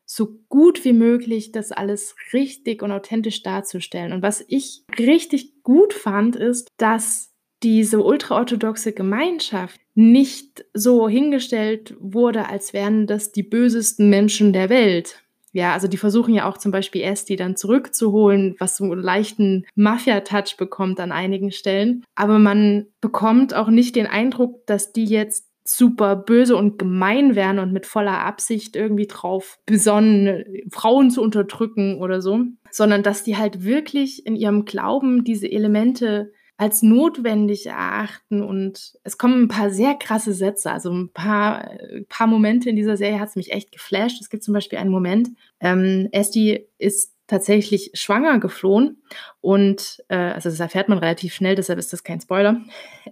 so 0.05 0.39
gut 0.49 0.85
wie 0.85 0.93
möglich 0.93 1.53
das 1.53 1.73
alles 1.73 2.15
richtig 2.33 2.83
und 2.83 2.93
authentisch 2.93 3.43
darzustellen. 3.43 4.13
Und 4.13 4.23
was 4.23 4.45
ich 4.49 4.85
richtig 4.99 5.63
gut 5.63 5.93
fand, 5.93 6.37
ist, 6.37 6.69
dass 6.77 7.33
diese 7.63 8.03
ultraorthodoxe 8.03 8.93
Gemeinschaft 8.93 9.81
nicht 9.95 10.65
so 10.75 11.09
hingestellt 11.09 11.97
wurde, 11.99 12.49
als 12.49 12.73
wären 12.73 13.07
das 13.07 13.33
die 13.33 13.43
bösesten 13.43 14.11
Menschen 14.11 14.53
der 14.53 14.69
Welt, 14.69 15.27
ja, 15.57 15.73
also 15.73 15.89
die 15.89 15.97
versuchen 15.97 16.35
ja 16.35 16.47
auch 16.47 16.59
zum 16.59 16.71
Beispiel 16.71 17.01
erst 17.01 17.31
die 17.31 17.37
dann 17.37 17.57
zurückzuholen, 17.57 18.57
was 18.59 18.77
so 18.77 18.85
einen 18.85 19.01
leichten 19.01 19.65
Mafia-Touch 19.75 20.59
bekommt 20.59 21.01
an 21.01 21.13
einigen 21.13 21.51
Stellen. 21.51 22.05
Aber 22.15 22.39
man 22.39 22.89
bekommt 23.01 23.55
auch 23.55 23.69
nicht 23.69 23.97
den 23.97 24.07
Eindruck, 24.07 24.67
dass 24.67 24.93
die 24.93 25.07
jetzt 25.07 25.49
super 25.65 26.15
böse 26.15 26.57
und 26.57 26.79
gemein 26.79 27.37
wären 27.37 27.59
und 27.59 27.73
mit 27.73 27.87
voller 27.87 28.19
Absicht 28.19 28.77
irgendwie 28.77 29.07
drauf 29.07 29.59
besonnen, 29.65 30.45
Frauen 30.71 31.11
zu 31.11 31.23
unterdrücken 31.23 32.03
oder 32.03 32.21
so, 32.21 32.41
sondern 32.71 33.03
dass 33.03 33.25
die 33.25 33.39
halt 33.39 33.65
wirklich 33.65 34.27
in 34.27 34.37
ihrem 34.37 34.67
Glauben 34.67 35.25
diese 35.25 35.51
Elemente 35.51 36.35
als 36.57 36.83
notwendig 36.83 37.67
erachten. 37.67 38.43
Und 38.43 38.99
es 39.05 39.19
kommen 39.19 39.45
ein 39.45 39.49
paar 39.49 39.71
sehr 39.71 39.95
krasse 39.95 40.33
Sätze, 40.33 40.71
also 40.71 40.91
ein 40.91 41.11
paar, 41.13 41.71
äh, 41.81 42.03
paar 42.09 42.27
Momente 42.27 42.71
in 42.71 42.77
dieser 42.77 42.97
Serie 42.97 43.21
hat 43.21 43.29
es 43.29 43.37
mich 43.37 43.53
echt 43.53 43.73
geflasht. 43.73 44.21
Es 44.21 44.31
gibt 44.31 44.43
zum 44.43 44.55
Beispiel 44.55 44.79
einen 44.79 44.91
Moment, 44.91 45.29
ähm, 45.61 46.09
Esti 46.13 46.67
ist 46.79 47.13
tatsächlich 47.27 47.91
schwanger 47.95 48.39
geflohen 48.39 49.03
und 49.41 50.03
äh, 50.09 50.17
also 50.17 50.49
das 50.49 50.61
erfährt 50.61 50.89
man 50.89 50.99
relativ 50.99 51.35
schnell, 51.35 51.57
deshalb 51.57 51.79
ist 51.79 51.93
das 51.93 52.05
kein 52.05 52.21
Spoiler. 52.21 52.61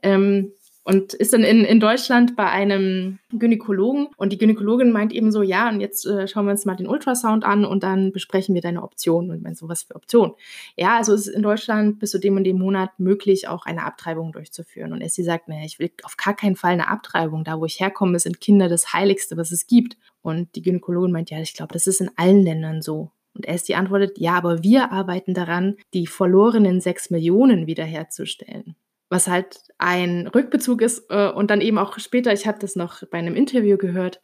Ähm, 0.02 0.52
und 0.85 1.14
ist 1.14 1.33
dann 1.33 1.43
in, 1.43 1.64
in 1.64 1.81
Deutschland 1.81 2.37
bei 2.37 2.45
einem 2.45 3.19
Gynäkologen 3.33 4.09
und 4.19 4.33
die 4.33 4.38
Gynäkologin 4.38 4.93
meint 4.93 5.12
eben 5.12 5.33
so, 5.33 5.41
ja, 5.43 5.71
und 5.71 5.81
jetzt 5.81 6.05
äh, 6.07 6.29
schauen 6.29 6.45
wir 6.45 6.53
uns 6.53 6.67
mal 6.67 6.76
den 6.76 6.87
Ultrasound 6.87 7.43
an 7.43 7.64
und 7.64 7.83
dann 7.83 8.12
besprechen 8.12 8.55
wir 8.55 8.61
deine 8.61 8.83
Optionen. 8.83 9.31
Und 9.31 9.43
meine, 9.43 9.55
so 9.55 9.69
was 9.69 9.85
für 9.85 9.95
Optionen? 9.95 10.35
Ja, 10.76 10.99
also 10.99 11.14
es 11.14 11.26
ist 11.26 11.35
in 11.35 11.43
Deutschland 11.43 11.99
bis 11.99 12.11
zu 12.11 12.21
dem 12.21 12.37
und 12.37 12.45
dem 12.45 12.59
Monat 12.59 12.91
möglich, 12.99 13.49
auch 13.49 13.64
eine 13.64 13.85
Abtreibung 13.85 14.33
durchzuführen. 14.33 14.93
Und 14.93 15.11
sie 15.11 15.25
sagt, 15.25 15.49
nee, 15.49 15.64
ich 15.64 15.79
will 15.79 15.91
auf 16.03 16.19
gar 16.19 16.37
keinen 16.37 16.55
Fall 16.55 16.73
eine 16.73 16.88
Abtreibung. 16.88 17.45
Da, 17.45 17.59
wo 17.59 17.64
ich 17.64 17.81
herkomme, 17.81 18.19
sind 18.19 18.43
Kinder 18.43 18.69
das 18.69 18.93
Heiligste, 18.93 19.38
was 19.38 19.53
es 19.53 19.67
gibt. 19.67 19.97
Und 20.21 20.55
die 20.55 20.62
Gynäkologin 20.62 21.12
meint, 21.12 21.31
ja, 21.31 21.41
ich 21.41 21.55
glaube, 21.55 21.73
das 21.73 21.87
ist 21.87 22.03
in 22.03 22.11
allen 22.17 22.43
Ländern 22.43 22.83
so. 22.83 23.11
Und 23.35 23.49
Esti 23.49 23.75
antwortet, 23.75 24.19
ja, 24.19 24.35
aber 24.35 24.62
wir 24.62 24.93
arbeiten 24.93 25.33
daran, 25.33 25.76
die 25.95 26.07
verlorenen 26.07 26.83
sechs 26.83 27.11
Millionen 27.11 27.67
wiederherzustellen 27.67 28.76
was 29.14 29.28
halt 29.28 29.62
ein 29.78 30.26
Rückbezug 30.26 30.83
ist 30.83 31.04
äh, 31.09 31.30
und 31.30 31.49
dann 31.49 31.61
eben 31.61 31.78
auch 31.78 31.97
später, 32.00 32.33
ich 32.33 32.49
habe 32.49 32.59
das 32.59 32.75
noch 32.75 33.06
bei 33.12 33.18
einem 33.18 33.37
Interview 33.37 33.76
gehört, 33.76 34.21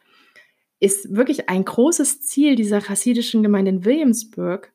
ist 0.80 1.14
wirklich 1.14 1.48
ein 1.48 1.64
großes 1.64 2.22
Ziel 2.22 2.56
dieser 2.56 2.80
chassidischen 2.80 3.44
Gemeinde 3.44 3.70
in 3.70 3.84
Williamsburg, 3.84 4.72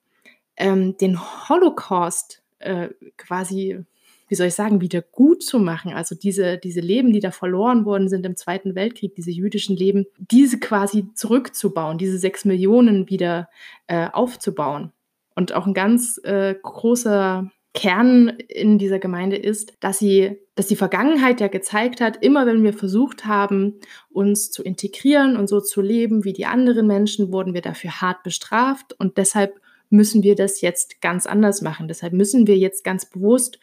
ähm, 0.55 0.95
den 0.95 1.19
Holocaust 1.19 2.43
äh, 2.59 2.89
quasi, 3.17 3.83
wie 4.29 4.35
soll 4.35 4.47
ich 4.47 4.55
sagen, 4.55 4.79
wieder 4.79 5.01
gut 5.01 5.43
zu 5.43 5.59
machen. 5.59 5.91
Also 5.91 6.15
diese, 6.15 6.57
diese 6.59 6.79
Leben, 6.79 7.11
die 7.11 7.19
da 7.19 7.31
verloren 7.31 7.83
worden 7.83 8.07
sind 8.07 8.25
im 8.25 8.37
Zweiten 8.37 8.73
Weltkrieg, 8.73 9.15
diese 9.15 9.31
jüdischen 9.31 9.75
Leben, 9.75 10.05
diese 10.17 10.61
quasi 10.61 11.07
zurückzubauen, 11.13 11.97
diese 11.97 12.19
sechs 12.19 12.45
Millionen 12.45 13.09
wieder 13.09 13.49
äh, 13.87 14.07
aufzubauen. 14.13 14.93
Und 15.35 15.51
auch 15.51 15.67
ein 15.67 15.73
ganz 15.73 16.21
äh, 16.23 16.55
großer 16.63 17.51
Kern 17.75 18.29
in 18.29 18.79
dieser 18.79 18.97
Gemeinde 18.97 19.35
ist, 19.35 19.73
dass 19.79 19.99
sie, 19.99 20.37
dass 20.55 20.67
die 20.67 20.75
Vergangenheit 20.75 21.39
ja 21.41 21.47
gezeigt 21.47 22.01
hat, 22.01 22.23
immer 22.23 22.47
wenn 22.47 22.63
wir 22.63 22.73
versucht 22.73 23.25
haben, 23.25 23.75
uns 24.09 24.49
zu 24.49 24.63
integrieren 24.63 25.37
und 25.37 25.47
so 25.47 25.61
zu 25.61 25.81
leben 25.81 26.23
wie 26.23 26.33
die 26.33 26.47
anderen 26.47 26.87
Menschen, 26.87 27.31
wurden 27.31 27.53
wir 27.53 27.61
dafür 27.61 28.01
hart 28.01 28.23
bestraft 28.23 28.93
und 28.97 29.17
deshalb 29.17 29.59
müssen 29.89 30.23
wir 30.23 30.35
das 30.35 30.61
jetzt 30.61 31.01
ganz 31.01 31.27
anders 31.27 31.61
machen. 31.61 31.87
Deshalb 31.87 32.13
müssen 32.13 32.47
wir 32.47 32.57
jetzt 32.57 32.83
ganz 32.83 33.07
bewusst 33.07 33.59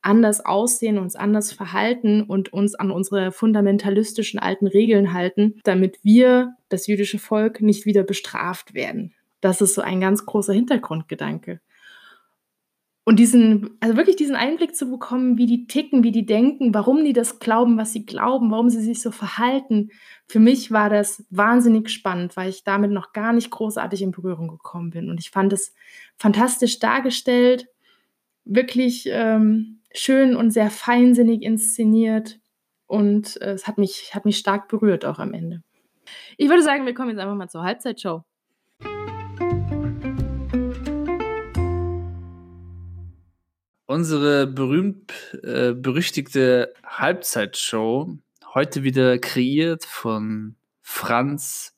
anders 0.00 0.44
aussehen, 0.44 0.98
uns 0.98 1.16
anders 1.16 1.52
verhalten 1.52 2.22
und 2.22 2.52
uns 2.52 2.74
an 2.74 2.90
unsere 2.90 3.32
fundamentalistischen 3.32 4.38
alten 4.38 4.66
Regeln 4.66 5.12
halten, 5.12 5.60
damit 5.64 5.98
wir, 6.02 6.54
das 6.68 6.86
jüdische 6.86 7.18
Volk, 7.18 7.60
nicht 7.60 7.86
wieder 7.86 8.04
bestraft 8.04 8.72
werden. 8.72 9.14
Das 9.40 9.60
ist 9.60 9.74
so 9.74 9.82
ein 9.82 10.00
ganz 10.00 10.24
großer 10.24 10.52
Hintergrundgedanke. 10.52 11.60
Und 13.08 13.20
diesen, 13.20 13.78
also 13.78 13.96
wirklich 13.96 14.16
diesen 14.16 14.34
Einblick 14.34 14.74
zu 14.74 14.90
bekommen, 14.90 15.38
wie 15.38 15.46
die 15.46 15.68
ticken, 15.68 16.02
wie 16.02 16.10
die 16.10 16.26
denken, 16.26 16.74
warum 16.74 17.04
die 17.04 17.12
das 17.12 17.38
glauben, 17.38 17.78
was 17.78 17.92
sie 17.92 18.04
glauben, 18.04 18.50
warum 18.50 18.68
sie 18.68 18.82
sich 18.82 19.00
so 19.00 19.12
verhalten. 19.12 19.90
Für 20.26 20.40
mich 20.40 20.72
war 20.72 20.90
das 20.90 21.24
wahnsinnig 21.30 21.88
spannend, 21.90 22.36
weil 22.36 22.48
ich 22.48 22.64
damit 22.64 22.90
noch 22.90 23.12
gar 23.12 23.32
nicht 23.32 23.52
großartig 23.52 24.02
in 24.02 24.10
Berührung 24.10 24.48
gekommen 24.48 24.90
bin. 24.90 25.08
Und 25.08 25.20
ich 25.20 25.30
fand 25.30 25.52
es 25.52 25.72
fantastisch 26.16 26.80
dargestellt, 26.80 27.68
wirklich 28.44 29.04
ähm, 29.08 29.82
schön 29.94 30.34
und 30.34 30.50
sehr 30.50 30.72
feinsinnig 30.72 31.42
inszeniert. 31.42 32.40
Und 32.88 33.40
äh, 33.40 33.52
es 33.52 33.68
hat 33.68 33.78
mich, 33.78 34.16
hat 34.16 34.24
mich 34.24 34.36
stark 34.36 34.66
berührt 34.66 35.04
auch 35.04 35.20
am 35.20 35.32
Ende. 35.32 35.62
Ich 36.38 36.48
würde 36.48 36.64
sagen, 36.64 36.86
wir 36.86 36.94
kommen 36.94 37.10
jetzt 37.10 37.20
einfach 37.20 37.36
mal 37.36 37.48
zur 37.48 37.62
Halbzeitshow. 37.62 38.24
Unsere 43.86 44.46
berühmt 44.46 45.12
äh, 45.42 45.72
berüchtigte 45.72 46.74
Halbzeitshow 46.84 48.18
heute 48.54 48.82
wieder 48.82 49.18
kreiert 49.18 49.84
von 49.84 50.56
Franz 50.82 51.76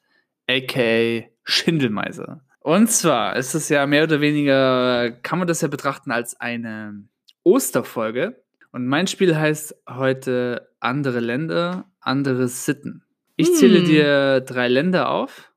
aka 0.49 1.27
Schindelmeiser. 1.45 2.45
Und 2.61 2.91
zwar 2.91 3.37
ist 3.37 3.55
es 3.55 3.69
ja 3.69 3.87
mehr 3.87 4.05
oder 4.05 4.21
weniger, 4.21 5.11
kann 5.23 5.39
man 5.39 5.49
das 5.49 5.61
ja 5.61 5.69
betrachten 5.69 6.11
als 6.11 6.39
eine 6.41 7.05
Osterfolge. 7.43 8.43
Und 8.73 8.87
mein 8.87 9.07
Spiel 9.07 9.37
heißt 9.37 9.75
heute 9.89 10.69
andere 10.81 11.21
Länder, 11.21 11.91
andere 12.01 12.49
Sitten. 12.49 13.05
Ich 13.37 13.55
zähle 13.55 13.79
hm. 13.79 13.85
dir 13.87 14.41
drei 14.41 14.69
Länder 14.69 15.11
auf, 15.11 15.53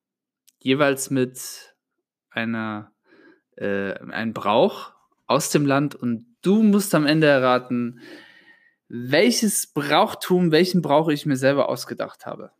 jeweils 0.60 1.10
mit 1.10 1.75
einer, 2.29 2.91
äh, 3.58 3.93
einem 3.93 4.34
Brauch 4.34 4.93
aus 5.32 5.50
dem 5.50 5.66
Land 5.66 5.96
und 5.96 6.26
du 6.42 6.64
musst 6.64 6.94
am 6.94 7.06
Ende 7.06 7.28
erraten, 7.28 8.00
welches 8.88 9.68
Brauchtum, 9.68 10.52
welchen 10.52 10.82
Brauch 10.82 11.10
ich 11.10 11.26
mir 11.26 11.38
selber 11.38 11.70
ausgedacht 11.70 12.26
habe. 12.26 12.52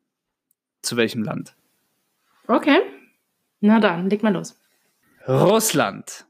Zu 0.82 0.98
welchem 0.98 1.24
Land? 1.24 1.56
Okay. 2.48 2.80
Na 3.60 3.80
dann, 3.80 4.10
leg 4.10 4.24
mal 4.24 4.34
los. 4.34 4.58
Russland. 5.28 6.26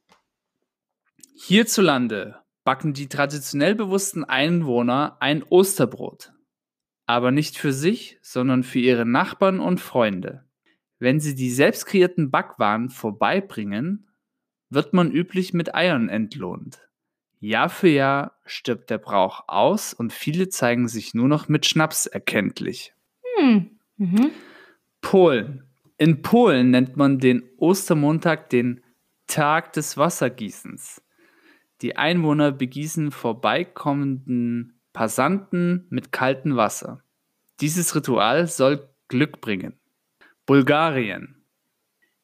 Hierzulande 1.36 2.36
backen 2.64 2.94
die 2.94 3.08
traditionell 3.08 3.76
bewussten 3.76 4.24
Einwohner 4.24 5.18
ein 5.20 5.44
Osterbrot. 5.44 6.34
Aber 7.06 7.32
nicht 7.32 7.58
für 7.58 7.74
sich, 7.74 8.20
sondern 8.22 8.64
für 8.64 8.80
ihre 8.80 9.06
Nachbarn 9.06 9.60
und 9.60 9.80
Freunde. 9.80 10.46
Wenn 11.00 11.20
sie 11.20 11.36
die 11.36 11.52
selbst 11.52 11.86
kreierten 11.86 12.30
Backwaren 12.30 12.90
vorbeibringen, 12.90 14.11
wird 14.72 14.94
man 14.94 15.12
üblich 15.12 15.54
mit 15.54 15.76
Eiern 15.76 16.10
entlohnt. 16.10 16.80
Jahr 17.40 17.70
für 17.70 17.90
Jahr 17.90 18.38
stirbt 18.46 18.90
der 18.90 18.98
Brauch 18.98 19.44
aus 19.48 19.94
und 19.94 20.14
viele 20.14 20.50
zeigen 20.50 20.88
sich 20.88 21.14
nur 21.14 21.28
noch 21.28 21.50
mit 21.50 21.66
Schnaps 21.66 22.06
erkenntlich. 22.06 22.94
Hm. 23.38 23.80
Mhm. 23.98 24.32
Polen. 25.02 25.64
In 25.98 26.22
Polen 26.22 26.72
nennt 26.72 26.98
man 26.98 27.20
den 27.20 27.44
Ostermontag 27.58 28.50
den 28.50 28.82
Tag 29.28 29.74
des 29.74 29.98
Wassergießens. 29.98 31.02
Die 31.82 31.98
Einwohner 31.98 32.52
begießen 32.52 33.12
vorbeikommenden 33.12 34.80
Passanten 34.94 35.88
mit 35.90 36.12
kaltem 36.12 36.56
Wasser. 36.56 37.04
Dieses 37.60 37.96
Ritual 37.96 38.48
soll 38.48 38.90
Glück 39.08 39.42
bringen. 39.42 39.80
Bulgarien. 40.46 41.41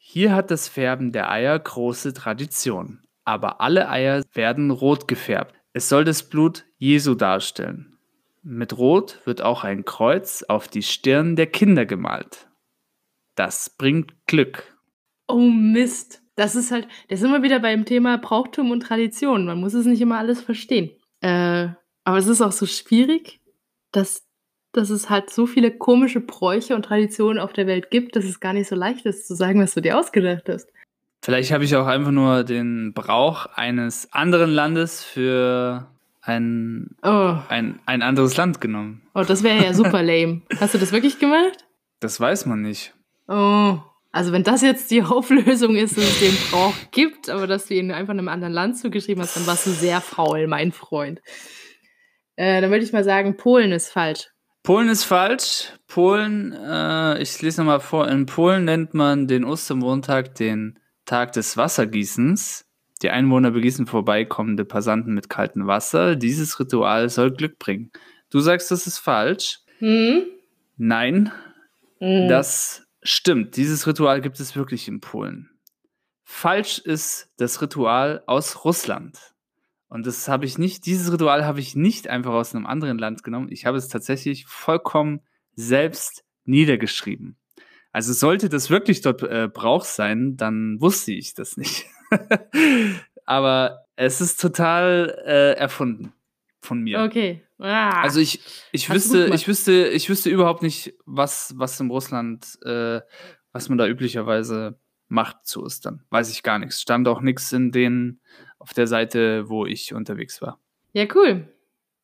Hier 0.10 0.34
hat 0.34 0.52
das 0.52 0.70
Färben 0.70 1.12
der 1.12 1.30
Eier 1.30 1.60
große 1.60 2.14
Tradition 2.14 3.02
aber 3.28 3.60
alle 3.60 3.90
Eier 3.90 4.24
werden 4.34 4.72
rot 4.72 5.10
gefärbt. 5.10 5.54
Es 5.74 5.90
soll 5.90 6.06
das 6.06 6.24
Blut 6.24 6.64
Jesu 6.78 7.14
darstellen. 7.14 7.98
Mit 8.42 8.78
Rot 8.78 9.20
wird 9.26 9.42
auch 9.42 9.66
ein 9.66 9.84
Kreuz 9.84 10.44
auf 10.44 10.70
die 10.70 10.82
Stirn 10.82 11.36
der 11.36 11.48
Kinder 11.48 11.86
gemalt. 11.86 12.48
Das 13.36 13.70
bringt 13.70 14.26
Glück. 14.28 14.78
Oh 15.28 15.42
Mist. 15.42 16.24
Das 16.38 16.56
ist 16.56 16.72
halt, 16.72 16.88
das 17.10 17.20
sind 17.20 17.32
wir 17.32 17.44
wieder 17.44 17.60
beim 17.60 17.84
Thema 17.84 18.18
Brauchtum 18.18 18.72
und 18.72 18.80
Tradition. 18.80 19.46
Man 19.46 19.60
muss 19.60 19.74
es 19.74 19.86
nicht 19.86 20.00
immer 20.00 20.20
alles 20.20 20.40
verstehen. 20.40 20.92
Äh, 21.20 21.68
aber 22.06 22.18
es 22.18 22.28
ist 22.28 22.42
auch 22.42 22.54
so 22.54 22.66
schwierig, 22.66 23.42
dass, 23.92 24.26
dass 24.74 24.90
es 24.90 25.10
halt 25.10 25.30
so 25.30 25.46
viele 25.48 25.72
komische 25.72 26.20
Bräuche 26.22 26.76
und 26.76 26.84
Traditionen 26.84 27.40
auf 27.40 27.54
der 27.54 27.68
Welt 27.68 27.90
gibt, 27.90 28.16
dass 28.16 28.26
es 28.26 28.40
gar 28.40 28.54
nicht 28.54 28.68
so 28.68 28.76
leicht 28.76 29.06
ist 29.06 29.28
zu 29.28 29.36
sagen, 29.36 29.62
was 29.62 29.74
du 29.74 29.82
dir 29.82 29.98
ausgedacht 29.98 30.50
hast. 30.50 30.70
Vielleicht 31.24 31.52
habe 31.52 31.64
ich 31.64 31.76
auch 31.76 31.88
einfach 31.88 32.12
nur 32.12 32.44
den 32.44 32.94
Brauch 32.94 33.48
eines 33.48 34.12
anderen 34.14 34.52
Landes 34.52 35.04
für 35.04 35.88
ein, 36.22 36.96
Oh, 37.04 37.36
ein, 37.50 37.80
ein 37.86 38.02
anderes 38.02 38.38
Land 38.38 38.62
genommen. 38.62 39.02
oh 39.16 39.24
das 39.24 39.44
wäre 39.44 39.64
ja 39.64 39.74
super 39.74 40.04
lame. 40.04 40.42
Hast 40.60 40.74
du 40.74 40.78
das 40.78 40.92
wirklich 40.92 41.20
gemacht? 41.20 41.66
Das 42.00 42.20
weiß 42.20 42.46
man 42.46 42.62
nicht. 42.62 42.94
Oh. 43.28 43.80
Also 44.12 44.32
wenn 44.32 44.44
das 44.44 44.62
jetzt 44.62 44.92
die 44.92 45.02
Auflösung 45.04 45.76
ist, 45.76 45.98
dass 45.98 46.04
es 46.06 46.20
den 46.20 46.36
Brauch 46.52 46.74
gibt, 46.92 47.30
aber 47.30 47.48
dass 47.48 47.66
du 47.66 47.74
ihn 47.76 47.92
einfach 47.92 48.12
einem 48.14 48.30
anderen 48.30 48.54
Land 48.54 48.78
zugeschrieben 48.78 49.22
hast, 49.24 49.36
dann 49.38 49.48
warst 49.48 49.66
du 49.66 49.72
sehr 49.72 50.02
faul, 50.02 50.48
mein 50.48 50.72
Freund. 50.72 51.22
Äh, 52.36 52.62
dann 52.62 52.70
würde 52.70 52.84
ich 52.86 52.94
mal 52.94 53.04
sagen, 53.04 53.38
Polen 53.38 53.72
ist 53.72 53.92
falsch. 53.92 54.30
Polen 54.68 54.90
ist 54.90 55.06
falsch. 55.06 55.72
Polen, 55.88 56.52
äh, 56.52 57.22
ich 57.22 57.42
lese 57.42 57.62
nochmal 57.62 57.80
vor, 57.80 58.10
in 58.10 58.26
Polen 58.26 58.66
nennt 58.66 58.94
man 58.94 59.26
den 59.26 59.46
Ostermontag 59.46 60.36
den 60.36 60.78
Tag 61.06 61.32
des 61.32 61.56
Wassergießens. 61.56 62.66
Die 63.02 63.10
Einwohner 63.10 63.52
begießen 63.52 63.88
vorbeikommende 63.88 64.66
Passanten 64.66 65.14
mit 65.14 65.30
kaltem 65.30 65.68
Wasser. 65.68 66.18
Dieses 66.18 66.60
Ritual 66.60 67.08
soll 67.08 67.32
Glück 67.32 67.60
bringen. 67.60 67.94
Du 68.30 68.42
sagst, 68.42 68.70
das 68.70 68.88
ist 68.88 68.98
falsch. 68.98 69.62
Hm? 69.78 70.24
Nein, 70.76 71.32
Hm. 72.00 72.28
das 72.28 72.86
stimmt. 73.02 73.56
Dieses 73.56 73.88
Ritual 73.88 74.20
gibt 74.20 74.38
es 74.42 74.58
wirklich 74.58 74.90
in 74.90 75.00
Polen. 75.00 75.50
Falsch 76.26 76.80
ist 76.80 77.30
das 77.38 77.62
Ritual 77.62 78.22
aus 78.28 78.66
Russland. 78.66 79.18
Und 79.90 80.06
das 80.06 80.28
habe 80.28 80.46
ich 80.46 80.58
nicht, 80.58 80.86
dieses 80.86 81.12
Ritual 81.12 81.46
habe 81.46 81.60
ich 81.60 81.76
nicht 81.76 82.08
einfach 82.08 82.34
aus 82.34 82.54
einem 82.54 82.66
anderen 82.66 82.98
Land 82.98 83.24
genommen. 83.24 83.48
Ich 83.52 83.66
habe 83.66 83.78
es 83.78 83.88
tatsächlich 83.88 84.46
vollkommen 84.46 85.22
selbst 85.56 86.26
niedergeschrieben. 86.44 87.38
Also 87.92 88.14
sollte 88.14 88.50
das 88.50 88.70
wirklich 88.70 89.02
dort 89.02 89.24
äh, 89.24 89.50
Brauch 89.52 89.86
sein, 89.86 90.36
dann 90.38 90.80
wusste 90.82 91.14
ich 91.14 91.34
das 91.34 91.58
nicht. 91.58 91.86
Aber 93.26 93.86
es 93.96 94.22
ist 94.22 94.40
total 94.40 95.22
äh, 95.26 95.54
erfunden 95.58 96.14
von 96.62 96.82
mir. 96.82 97.02
Okay. 97.02 97.42
Ah. 97.60 98.02
Also 98.02 98.20
ich, 98.20 98.40
ich 98.72 98.90
Hast 98.90 98.96
wüsste, 98.96 99.34
ich 99.34 99.48
wüsste, 99.48 99.88
ich 99.88 100.10
wüsste 100.10 100.30
überhaupt 100.30 100.62
nicht, 100.62 100.94
was, 101.06 101.54
was 101.58 101.80
in 101.80 101.90
Russland, 101.90 102.60
äh, 102.64 103.02
was 103.52 103.70
man 103.70 103.78
da 103.78 103.88
üblicherweise 103.88 104.80
macht 105.08 105.46
zu 105.46 105.64
Ostern. 105.64 106.04
Weiß 106.10 106.30
ich 106.32 106.44
gar 106.44 106.60
nichts. 106.60 106.82
Stand 106.82 107.08
auch 107.08 107.22
nichts 107.22 107.52
in 107.52 107.72
den 107.72 108.20
auf 108.68 108.74
der 108.74 108.88
Seite, 108.88 109.48
wo 109.48 109.66
ich 109.66 109.94
unterwegs 109.94 110.42
war. 110.42 110.60
ja, 110.92 111.06
cool. 111.16 111.48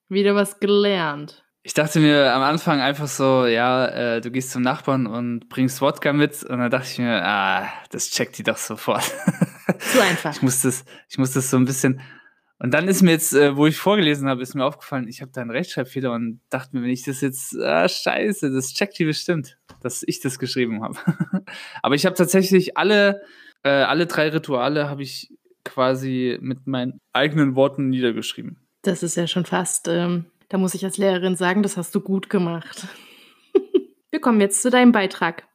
Wieder 0.07 0.33
was 0.33 0.61
gelernt. 0.61 1.43
Ich 1.61 1.73
dachte 1.73 1.99
mir 1.99 2.33
am 2.33 2.41
Anfang 2.41 2.79
einfach 2.79 3.07
so, 3.07 3.45
ja, 3.45 3.87
äh, 3.87 4.21
du 4.21 4.31
gehst 4.31 4.51
zum 4.51 4.61
Nachbarn 4.61 5.05
und 5.05 5.49
bringst 5.49 5.81
Wodka 5.81 6.13
mit 6.13 6.43
und 6.43 6.59
dann 6.59 6.71
dachte 6.71 6.87
ich 6.89 6.99
mir, 6.99 7.21
ah, 7.25 7.67
das 7.89 8.11
checkt 8.11 8.37
die 8.37 8.43
doch 8.43 8.55
sofort. 8.55 9.03
Zu 9.79 10.01
einfach. 10.01 10.33
Ich 10.33 10.41
muss 10.41 10.61
das, 10.61 10.85
ich 11.09 11.17
muss 11.17 11.33
das 11.33 11.49
so 11.49 11.57
ein 11.57 11.65
bisschen. 11.65 12.01
Und 12.59 12.73
dann 12.73 12.87
ist 12.87 13.01
mir 13.01 13.11
jetzt, 13.11 13.33
äh, 13.33 13.57
wo 13.57 13.65
ich 13.65 13.75
vorgelesen 13.75 14.29
habe, 14.29 14.41
ist 14.41 14.55
mir 14.55 14.65
aufgefallen, 14.65 15.07
ich 15.09 15.21
habe 15.21 15.31
da 15.33 15.41
einen 15.41 15.51
Rechtschreibfehler 15.51 16.13
und 16.13 16.39
dachte 16.49 16.77
mir, 16.77 16.83
wenn 16.83 16.91
ich 16.91 17.03
das 17.03 17.19
jetzt, 17.19 17.57
ah, 17.57 17.89
scheiße, 17.89 18.51
das 18.51 18.73
checkt 18.73 18.97
die 18.99 19.05
bestimmt, 19.05 19.57
dass 19.81 20.03
ich 20.05 20.21
das 20.21 20.39
geschrieben 20.39 20.81
habe. 20.81 20.97
Aber 21.81 21.95
ich 21.95 22.05
habe 22.05 22.15
tatsächlich 22.15 22.77
alle, 22.77 23.21
äh, 23.63 23.69
alle 23.69 24.05
drei 24.05 24.29
Rituale 24.29 24.89
habe 24.89 25.03
ich 25.03 25.29
quasi 25.63 26.37
mit 26.41 26.67
meinen 26.67 26.99
eigenen 27.13 27.55
Worten 27.55 27.89
niedergeschrieben. 27.89 28.57
Das 28.81 29.03
ist 29.03 29.15
ja 29.15 29.27
schon 29.27 29.45
fast, 29.45 29.87
ähm, 29.87 30.25
da 30.49 30.57
muss 30.57 30.73
ich 30.73 30.83
als 30.83 30.97
Lehrerin 30.97 31.35
sagen, 31.35 31.63
das 31.63 31.77
hast 31.77 31.95
du 31.95 32.01
gut 32.01 32.29
gemacht. 32.29 32.87
Wir 34.11 34.19
kommen 34.19 34.41
jetzt 34.41 34.61
zu 34.61 34.69
deinem 34.69 34.91
Beitrag. 34.91 35.47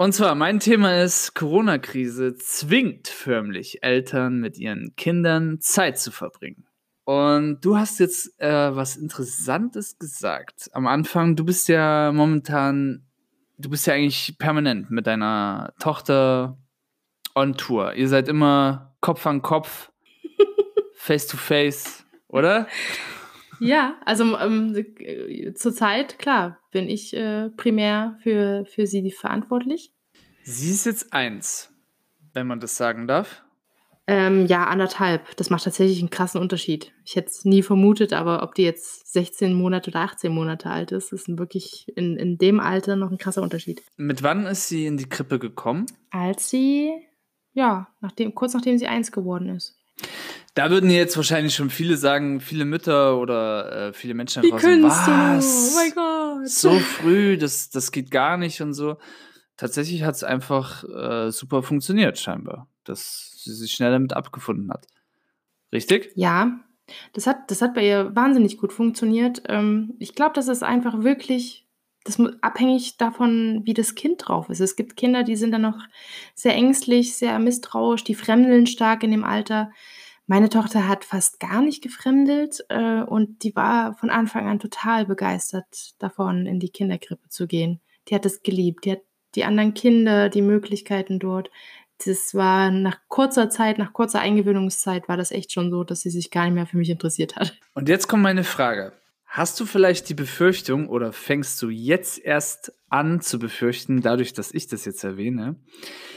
Und 0.00 0.12
zwar, 0.12 0.36
mein 0.36 0.60
Thema 0.60 1.02
ist, 1.02 1.34
Corona-Krise 1.34 2.36
zwingt 2.36 3.08
förmlich 3.08 3.82
Eltern 3.82 4.38
mit 4.38 4.56
ihren 4.56 4.94
Kindern 4.94 5.60
Zeit 5.60 5.98
zu 5.98 6.12
verbringen. 6.12 6.68
Und 7.04 7.64
du 7.64 7.76
hast 7.76 7.98
jetzt 7.98 8.40
äh, 8.40 8.76
was 8.76 8.96
Interessantes 8.96 9.98
gesagt. 9.98 10.68
Am 10.72 10.86
Anfang, 10.86 11.34
du 11.34 11.44
bist 11.44 11.66
ja 11.66 12.12
momentan, 12.12 13.08
du 13.56 13.70
bist 13.70 13.88
ja 13.88 13.94
eigentlich 13.94 14.38
permanent 14.38 14.90
mit 14.90 15.08
deiner 15.08 15.72
Tochter 15.80 16.58
on 17.38 17.56
Tour. 17.56 17.94
Ihr 17.94 18.08
seid 18.08 18.28
immer 18.28 18.94
Kopf 19.00 19.26
an 19.26 19.42
Kopf, 19.42 19.90
face 20.94 21.26
to 21.26 21.36
face, 21.36 22.04
oder? 22.28 22.66
Ja, 23.60 23.96
also 24.04 24.38
ähm, 24.38 24.74
äh, 24.98 25.52
zurzeit, 25.54 26.18
klar, 26.18 26.58
bin 26.70 26.88
ich 26.88 27.14
äh, 27.14 27.50
primär 27.50 28.18
für, 28.22 28.64
für 28.66 28.86
sie 28.86 29.10
verantwortlich. 29.10 29.92
Sie 30.42 30.70
ist 30.70 30.86
jetzt 30.86 31.12
eins, 31.12 31.72
wenn 32.32 32.46
man 32.46 32.60
das 32.60 32.76
sagen 32.76 33.06
darf. 33.06 33.42
Ähm, 34.10 34.46
ja, 34.46 34.64
anderthalb. 34.64 35.36
Das 35.36 35.50
macht 35.50 35.64
tatsächlich 35.64 35.98
einen 35.98 36.08
krassen 36.08 36.40
Unterschied. 36.40 36.92
Ich 37.04 37.14
hätte 37.14 37.28
es 37.28 37.44
nie 37.44 37.62
vermutet, 37.62 38.14
aber 38.14 38.42
ob 38.42 38.54
die 38.54 38.62
jetzt 38.62 39.12
16 39.12 39.52
Monate 39.52 39.90
oder 39.90 40.00
18 40.00 40.32
Monate 40.32 40.70
alt 40.70 40.92
ist, 40.92 41.12
ist 41.12 41.28
wirklich 41.36 41.92
in, 41.94 42.16
in 42.16 42.38
dem 42.38 42.58
Alter 42.58 42.96
noch 42.96 43.10
ein 43.10 43.18
krasser 43.18 43.42
Unterschied. 43.42 43.82
Mit 43.98 44.22
wann 44.22 44.46
ist 44.46 44.68
sie 44.68 44.86
in 44.86 44.96
die 44.96 45.10
Krippe 45.10 45.38
gekommen? 45.38 45.84
Als 46.10 46.48
sie, 46.48 46.90
ja, 47.52 47.88
nachdem, 48.00 48.34
kurz 48.34 48.54
nachdem 48.54 48.78
sie 48.78 48.86
eins 48.86 49.12
geworden 49.12 49.48
ist. 49.50 49.76
Da 50.54 50.70
würden 50.70 50.90
jetzt 50.90 51.16
wahrscheinlich 51.16 51.54
schon 51.54 51.70
viele 51.70 51.96
sagen, 51.96 52.40
viele 52.40 52.64
Mütter 52.64 53.18
oder 53.18 53.88
äh, 53.88 53.92
viele 53.92 54.14
Menschen 54.14 54.42
Wie 54.42 54.50
draußen, 54.50 54.82
was? 54.82 55.72
Oh 55.72 55.78
mein 55.78 55.92
Gott. 55.94 56.48
So 56.48 56.78
früh, 56.78 57.36
das, 57.36 57.70
das 57.70 57.92
geht 57.92 58.10
gar 58.10 58.36
nicht 58.36 58.60
und 58.60 58.72
so. 58.72 58.96
Tatsächlich 59.56 60.02
hat 60.02 60.14
es 60.14 60.24
einfach 60.24 60.84
äh, 60.84 61.30
super 61.30 61.62
funktioniert, 61.62 62.18
scheinbar, 62.18 62.68
dass 62.84 63.32
sie 63.36 63.54
sich 63.54 63.72
schnell 63.72 63.92
damit 63.92 64.14
abgefunden 64.14 64.70
hat. 64.70 64.86
Richtig? 65.72 66.10
Ja, 66.14 66.60
das 67.12 67.26
hat, 67.26 67.50
das 67.50 67.62
hat 67.62 67.74
bei 67.74 67.86
ihr 67.86 68.14
wahnsinnig 68.16 68.58
gut 68.58 68.72
funktioniert. 68.72 69.42
Ähm, 69.46 69.94
ich 69.98 70.14
glaube, 70.14 70.32
das 70.34 70.48
ist 70.48 70.62
einfach 70.62 71.02
wirklich 71.02 71.67
das 72.08 72.18
mu- 72.18 72.30
abhängig 72.40 72.96
davon, 72.96 73.60
wie 73.64 73.74
das 73.74 73.94
Kind 73.94 74.26
drauf 74.26 74.48
ist. 74.48 74.60
Es 74.60 74.76
gibt 74.76 74.96
Kinder, 74.96 75.22
die 75.22 75.36
sind 75.36 75.52
dann 75.52 75.62
noch 75.62 75.78
sehr 76.34 76.54
ängstlich, 76.54 77.16
sehr 77.16 77.38
misstrauisch, 77.38 78.04
die 78.04 78.14
fremdeln 78.14 78.66
stark 78.66 79.02
in 79.02 79.10
dem 79.10 79.24
Alter. 79.24 79.70
Meine 80.26 80.48
Tochter 80.48 80.88
hat 80.88 81.04
fast 81.04 81.40
gar 81.40 81.62
nicht 81.62 81.82
gefremdelt 81.82 82.64
äh, 82.68 83.02
und 83.02 83.42
die 83.44 83.56
war 83.56 83.94
von 83.94 84.10
Anfang 84.10 84.46
an 84.46 84.58
total 84.58 85.06
begeistert 85.06 85.94
davon, 85.98 86.46
in 86.46 86.60
die 86.60 86.68
Kinderkrippe 86.70 87.28
zu 87.28 87.46
gehen. 87.46 87.80
Die 88.08 88.14
hat 88.14 88.26
es 88.26 88.42
geliebt. 88.42 88.84
Die 88.84 88.92
hat 88.92 89.00
die 89.34 89.44
anderen 89.44 89.74
Kinder, 89.74 90.28
die 90.28 90.42
Möglichkeiten 90.42 91.18
dort. 91.18 91.50
Das 92.04 92.34
war 92.34 92.70
nach 92.70 92.98
kurzer 93.08 93.50
Zeit, 93.50 93.78
nach 93.78 93.92
kurzer 93.92 94.20
Eingewöhnungszeit, 94.20 95.08
war 95.08 95.16
das 95.16 95.32
echt 95.32 95.52
schon 95.52 95.70
so, 95.70 95.82
dass 95.82 96.00
sie 96.02 96.10
sich 96.10 96.30
gar 96.30 96.44
nicht 96.44 96.54
mehr 96.54 96.66
für 96.66 96.76
mich 96.76 96.90
interessiert 96.90 97.36
hat. 97.36 97.58
Und 97.74 97.88
jetzt 97.88 98.06
kommt 98.06 98.22
meine 98.22 98.44
Frage. 98.44 98.92
Hast 99.28 99.60
du 99.60 99.66
vielleicht 99.66 100.08
die 100.08 100.14
Befürchtung 100.14 100.88
oder 100.88 101.12
fängst 101.12 101.60
du 101.60 101.68
jetzt 101.68 102.18
erst 102.18 102.72
an 102.88 103.20
zu 103.20 103.38
befürchten, 103.38 104.00
dadurch, 104.00 104.32
dass 104.32 104.52
ich 104.54 104.68
das 104.68 104.86
jetzt 104.86 105.04
erwähne, 105.04 105.56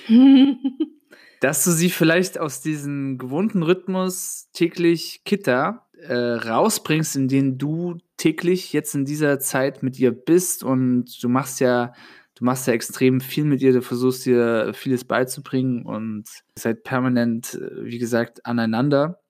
dass 1.42 1.66
du 1.66 1.72
sie 1.72 1.90
vielleicht 1.90 2.40
aus 2.40 2.62
diesem 2.62 3.18
gewohnten 3.18 3.64
Rhythmus 3.64 4.50
täglich 4.54 5.24
Kita 5.26 5.88
äh, 6.02 6.16
rausbringst, 6.16 7.18
in 7.18 7.28
den 7.28 7.58
du 7.58 7.98
täglich 8.16 8.72
jetzt 8.72 8.96
in 8.96 9.04
dieser 9.04 9.40
Zeit 9.40 9.84
mit 9.84 10.00
ihr 10.00 10.12
bist 10.12 10.64
und 10.64 11.22
du 11.22 11.28
machst 11.28 11.60
ja, 11.60 11.94
du 12.36 12.46
machst 12.46 12.66
ja 12.66 12.74
extrem 12.74 13.20
viel 13.20 13.44
mit 13.44 13.62
ihr, 13.62 13.74
du 13.74 13.82
versuchst 13.82 14.26
ihr 14.26 14.72
vieles 14.74 15.04
beizubringen 15.04 15.86
und 15.86 16.26
seid 16.56 16.84
permanent, 16.84 17.56
äh, 17.56 17.84
wie 17.84 18.00
gesagt, 18.00 18.46
aneinander. 18.46 19.21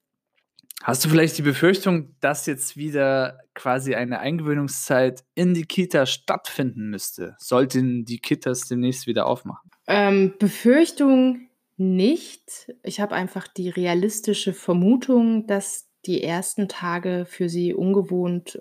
Hast 0.82 1.04
du 1.04 1.08
vielleicht 1.08 1.38
die 1.38 1.42
Befürchtung, 1.42 2.14
dass 2.20 2.46
jetzt 2.46 2.76
wieder 2.76 3.38
quasi 3.54 3.94
eine 3.94 4.18
Eingewöhnungszeit 4.18 5.24
in 5.34 5.54
die 5.54 5.64
Kita 5.64 6.06
stattfinden 6.06 6.90
müsste? 6.90 7.36
Sollten 7.38 8.04
die 8.04 8.18
Kitas 8.18 8.68
demnächst 8.68 9.06
wieder 9.06 9.26
aufmachen? 9.26 9.70
ähm, 9.86 10.34
Befürchtung 10.38 11.48
nicht. 11.76 12.72
Ich 12.82 13.00
habe 13.00 13.14
einfach 13.14 13.48
die 13.48 13.68
realistische 13.68 14.52
Vermutung, 14.52 15.46
dass 15.46 15.88
die 16.06 16.22
ersten 16.22 16.68
Tage 16.68 17.26
für 17.28 17.48
sie 17.48 17.74
ungewohnt 17.74 18.58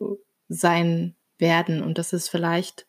sein 0.47 1.15
werden 1.37 1.81
und 1.81 1.97
dass 1.97 2.13
es 2.13 2.29
vielleicht 2.29 2.87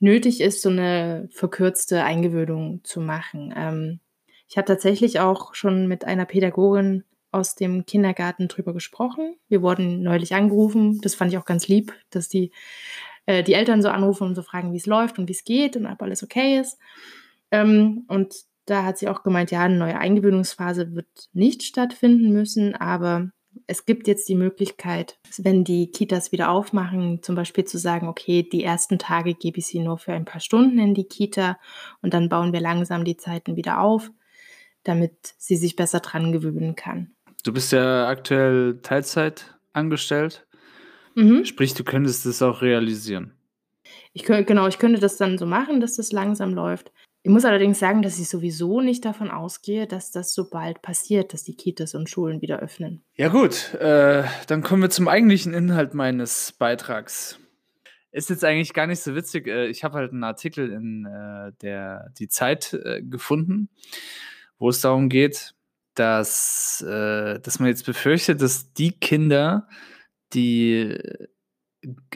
nötig 0.00 0.40
ist, 0.40 0.62
so 0.62 0.68
eine 0.68 1.28
verkürzte 1.32 2.04
Eingewöhnung 2.04 2.80
zu 2.84 3.00
machen. 3.00 3.52
Ähm, 3.56 4.00
ich 4.48 4.56
habe 4.56 4.66
tatsächlich 4.66 5.20
auch 5.20 5.54
schon 5.54 5.88
mit 5.88 6.04
einer 6.04 6.24
Pädagogin 6.24 7.04
aus 7.30 7.54
dem 7.54 7.84
Kindergarten 7.86 8.48
drüber 8.48 8.72
gesprochen. 8.72 9.36
Wir 9.48 9.62
wurden 9.62 10.02
neulich 10.02 10.34
angerufen. 10.34 11.00
Das 11.00 11.14
fand 11.14 11.32
ich 11.32 11.38
auch 11.38 11.44
ganz 11.44 11.68
lieb, 11.68 11.92
dass 12.10 12.28
die, 12.28 12.52
äh, 13.26 13.42
die 13.42 13.54
Eltern 13.54 13.82
so 13.82 13.88
anrufen 13.88 14.26
und 14.26 14.34
so 14.34 14.42
fragen, 14.42 14.72
wie 14.72 14.78
es 14.78 14.86
läuft 14.86 15.18
und 15.18 15.28
wie 15.28 15.32
es 15.32 15.44
geht 15.44 15.76
und 15.76 15.86
ob 15.86 16.00
alles 16.02 16.22
okay 16.22 16.58
ist. 16.58 16.78
Ähm, 17.50 18.04
und 18.08 18.34
da 18.66 18.84
hat 18.84 18.98
sie 18.98 19.08
auch 19.08 19.22
gemeint, 19.22 19.50
ja, 19.50 19.62
eine 19.62 19.76
neue 19.76 19.98
Eingewöhnungsphase 19.98 20.94
wird 20.94 21.28
nicht 21.32 21.62
stattfinden 21.62 22.32
müssen, 22.32 22.74
aber 22.74 23.30
es 23.66 23.86
gibt 23.86 24.06
jetzt 24.06 24.28
die 24.28 24.34
Möglichkeit, 24.34 25.18
wenn 25.38 25.64
die 25.64 25.90
Kitas 25.90 26.32
wieder 26.32 26.50
aufmachen, 26.50 27.22
zum 27.22 27.34
Beispiel 27.34 27.64
zu 27.64 27.78
sagen, 27.78 28.08
okay, 28.08 28.42
die 28.42 28.62
ersten 28.62 28.98
Tage 28.98 29.34
gebe 29.34 29.58
ich 29.58 29.66
sie 29.66 29.80
nur 29.80 29.98
für 29.98 30.12
ein 30.12 30.24
paar 30.24 30.40
Stunden 30.40 30.78
in 30.78 30.94
die 30.94 31.04
Kita 31.04 31.58
und 32.02 32.14
dann 32.14 32.28
bauen 32.28 32.52
wir 32.52 32.60
langsam 32.60 33.04
die 33.04 33.16
Zeiten 33.16 33.56
wieder 33.56 33.80
auf, 33.80 34.10
damit 34.84 35.34
sie 35.38 35.56
sich 35.56 35.76
besser 35.76 36.00
dran 36.00 36.32
gewöhnen 36.32 36.76
kann. 36.76 37.14
Du 37.48 37.54
bist 37.54 37.72
ja 37.72 38.06
aktuell 38.08 38.78
Teilzeit 38.82 39.56
angestellt. 39.72 40.46
Mhm. 41.14 41.46
Sprich, 41.46 41.72
du 41.72 41.82
könntest 41.82 42.26
das 42.26 42.42
auch 42.42 42.60
realisieren. 42.60 43.38
Ich 44.12 44.24
könnte, 44.24 44.44
genau, 44.44 44.68
ich 44.68 44.78
könnte 44.78 45.00
das 45.00 45.16
dann 45.16 45.38
so 45.38 45.46
machen, 45.46 45.80
dass 45.80 45.96
das 45.96 46.12
langsam 46.12 46.52
läuft. 46.52 46.92
Ich 47.22 47.30
muss 47.30 47.46
allerdings 47.46 47.78
sagen, 47.78 48.02
dass 48.02 48.18
ich 48.18 48.28
sowieso 48.28 48.82
nicht 48.82 49.02
davon 49.06 49.30
ausgehe, 49.30 49.86
dass 49.86 50.10
das 50.10 50.34
so 50.34 50.50
bald 50.50 50.82
passiert, 50.82 51.32
dass 51.32 51.42
die 51.42 51.56
Kitas 51.56 51.94
und 51.94 52.10
Schulen 52.10 52.42
wieder 52.42 52.58
öffnen. 52.58 53.02
Ja 53.14 53.28
gut, 53.28 53.72
äh, 53.76 54.24
dann 54.46 54.62
kommen 54.62 54.82
wir 54.82 54.90
zum 54.90 55.08
eigentlichen 55.08 55.54
Inhalt 55.54 55.94
meines 55.94 56.52
Beitrags. 56.52 57.40
Ist 58.12 58.28
jetzt 58.28 58.44
eigentlich 58.44 58.74
gar 58.74 58.86
nicht 58.86 59.00
so 59.00 59.14
witzig. 59.14 59.46
Äh, 59.46 59.68
ich 59.68 59.84
habe 59.84 59.96
halt 59.96 60.12
einen 60.12 60.24
Artikel 60.24 60.70
in 60.70 61.06
äh, 61.06 61.52
der 61.62 62.12
Die 62.18 62.28
Zeit 62.28 62.74
äh, 62.74 63.00
gefunden, 63.00 63.70
wo 64.58 64.68
es 64.68 64.82
darum 64.82 65.08
geht, 65.08 65.54
dass, 65.98 66.84
äh, 66.86 67.40
dass 67.40 67.58
man 67.58 67.68
jetzt 67.68 67.86
befürchtet, 67.86 68.42
dass 68.42 68.72
die 68.72 68.92
Kinder, 68.92 69.68
die 70.32 70.96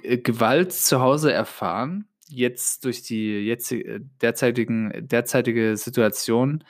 äh, 0.02 0.18
Gewalt 0.18 0.72
zu 0.72 1.00
Hause 1.00 1.32
erfahren, 1.32 2.06
jetzt 2.28 2.84
durch 2.84 3.02
die 3.02 3.46
jetzige, 3.46 4.00
derzeitigen, 4.20 4.92
derzeitige 5.08 5.76
Situation 5.76 6.64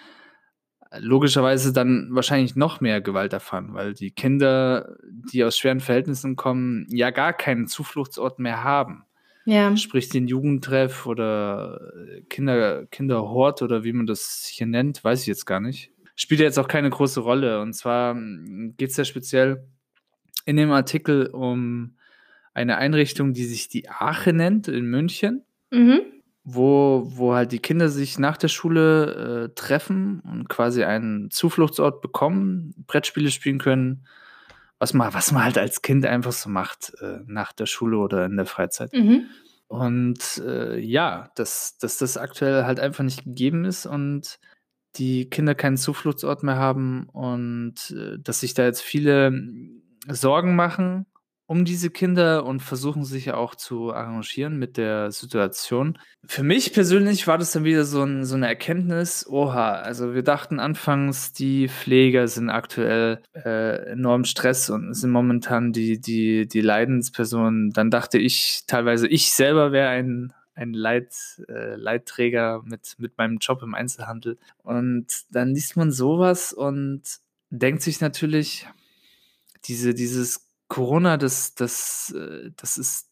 logischerweise 0.99 1.73
dann 1.73 2.09
wahrscheinlich 2.11 2.57
noch 2.57 2.81
mehr 2.81 3.01
Gewalt 3.01 3.33
erfahren, 3.33 3.73
weil 3.73 3.95
die 3.95 4.11
Kinder, 4.11 4.97
die 5.33 5.45
aus 5.45 5.57
schweren 5.57 5.81
Verhältnissen 5.81 6.37
kommen, 6.37 6.87
ja 6.91 7.11
gar 7.11 7.33
keinen 7.33 7.67
Zufluchtsort 7.67 8.39
mehr 8.39 8.63
haben. 8.63 9.05
Ja. 9.45 9.77
Sprich 9.77 10.09
den 10.09 10.29
Jugendtreff 10.29 11.07
oder 11.07 11.81
Kinder, 12.29 12.87
Kinderhort 12.87 13.63
oder 13.63 13.85
wie 13.85 13.93
man 13.93 14.07
das 14.07 14.49
hier 14.53 14.67
nennt, 14.67 15.03
weiß 15.03 15.23
ich 15.23 15.27
jetzt 15.27 15.47
gar 15.47 15.61
nicht. 15.61 15.92
Spielt 16.23 16.39
ja 16.39 16.47
jetzt 16.47 16.59
auch 16.61 16.69
keine 16.69 16.89
große 16.89 17.19
Rolle. 17.19 17.61
Und 17.61 17.73
zwar 17.73 18.15
geht 18.15 18.91
es 18.91 18.97
ja 18.97 19.05
speziell 19.05 19.67
in 20.45 20.57
dem 20.57 20.71
Artikel 20.71 21.27
um 21.27 21.97
eine 22.55 22.77
Einrichtung, 22.77 23.33
die 23.33 23.45
sich 23.45 23.67
die 23.67 23.89
Ache 23.89 24.33
nennt 24.33 24.69
in 24.69 24.85
München. 24.85 25.45
Mhm. 25.73 26.03
Wo, 26.45 27.03
wo 27.17 27.35
halt 27.35 27.51
die 27.51 27.59
Kinder 27.59 27.89
sich 27.89 28.21
nach 28.21 28.37
der 28.37 28.47
Schule 28.47 29.49
äh, 29.51 29.55
treffen 29.57 30.21
und 30.21 30.49
quasi 30.49 30.85
einen 30.85 31.29
Zufluchtsort 31.33 32.01
bekommen, 32.01 32.73
Brettspiele 32.87 33.33
spielen 33.33 33.59
können, 33.59 34.07
was 34.79 34.95
man, 34.95 35.13
was 35.13 35.33
man 35.33 35.43
halt 35.43 35.59
als 35.59 35.83
Kind 35.83 36.07
einfach 36.07 36.31
so 36.31 36.49
macht 36.51 36.93
äh, 37.01 37.19
nach 37.27 37.53
der 37.53 37.67
Schule 37.67 37.97
oder 37.97 38.27
in 38.27 38.37
der 38.37 38.47
Freizeit. 38.47 38.93
Mhm. 38.93 39.27
Und 39.67 40.41
äh, 40.47 40.79
ja, 40.79 41.33
dass, 41.35 41.79
dass 41.79 41.97
das 41.97 42.17
aktuell 42.17 42.63
halt 42.65 42.79
einfach 42.79 43.03
nicht 43.03 43.25
gegeben 43.25 43.65
ist 43.65 43.87
und 43.87 44.39
die 44.97 45.29
Kinder 45.29 45.55
keinen 45.55 45.77
Zufluchtsort 45.77 46.43
mehr 46.43 46.57
haben 46.57 47.09
und 47.09 47.95
äh, 47.97 48.19
dass 48.19 48.41
sich 48.41 48.55
da 48.55 48.65
jetzt 48.65 48.83
viele 48.83 49.33
Sorgen 50.09 50.57
machen 50.57 51.07
um 51.53 51.67
diese 51.67 51.91
Kinder 51.91 52.47
und 52.47 52.61
versuchen 52.63 53.05
sich 53.05 53.33
auch 53.33 53.55
zu 53.55 53.93
arrangieren 53.93 54.59
mit 54.59 54.79
der 54.79 55.11
Situation. 55.11 55.99
Für 56.25 56.43
mich 56.43 56.73
persönlich 56.73 57.27
war 57.27 57.37
das 57.37 57.53
dann 57.53 57.65
wieder 57.65 57.85
so, 57.85 58.03
ein, 58.03 58.25
so 58.25 58.37
eine 58.37 58.47
Erkenntnis, 58.47 59.27
oha, 59.29 59.73
also 59.73 60.15
wir 60.15 60.23
dachten 60.23 60.61
anfangs, 60.61 61.35
die 61.35 61.69
Pfleger 61.69 62.27
sind 62.27 62.49
aktuell 62.49 63.21
äh, 63.35 63.91
enorm 63.91 64.25
Stress 64.25 64.71
und 64.71 64.95
sind 64.95 65.11
momentan 65.11 65.73
die, 65.73 66.01
die, 66.01 66.49
die 66.49 66.63
Leidenspersonen. 66.63 67.71
Dann 67.71 67.91
dachte 67.91 68.17
ich 68.17 68.63
teilweise, 68.67 69.07
ich 69.07 69.33
selber 69.33 69.73
wäre 69.73 69.89
ein 69.89 70.33
ein 70.55 70.75
Leit, 70.75 71.15
äh, 71.49 71.77
Leitträger 71.77 72.63
mit, 72.65 72.97
mit 72.99 73.17
meinem 73.19 73.39
Job 73.39 73.63
im 73.63 73.75
Einzelhandel. 73.75 74.39
Und 74.63 75.07
dann 75.31 75.55
liest 75.55 75.77
man 75.77 75.91
sowas 75.91 76.53
und 76.53 77.03
denkt 77.51 77.83
sich 77.83 78.01
natürlich, 78.01 78.67
diese, 79.65 79.95
dieses 79.95 80.49
Corona, 80.69 81.17
das, 81.17 81.55
das, 81.55 82.15
äh, 82.17 82.51
das 82.57 82.79
ist, 82.79 83.09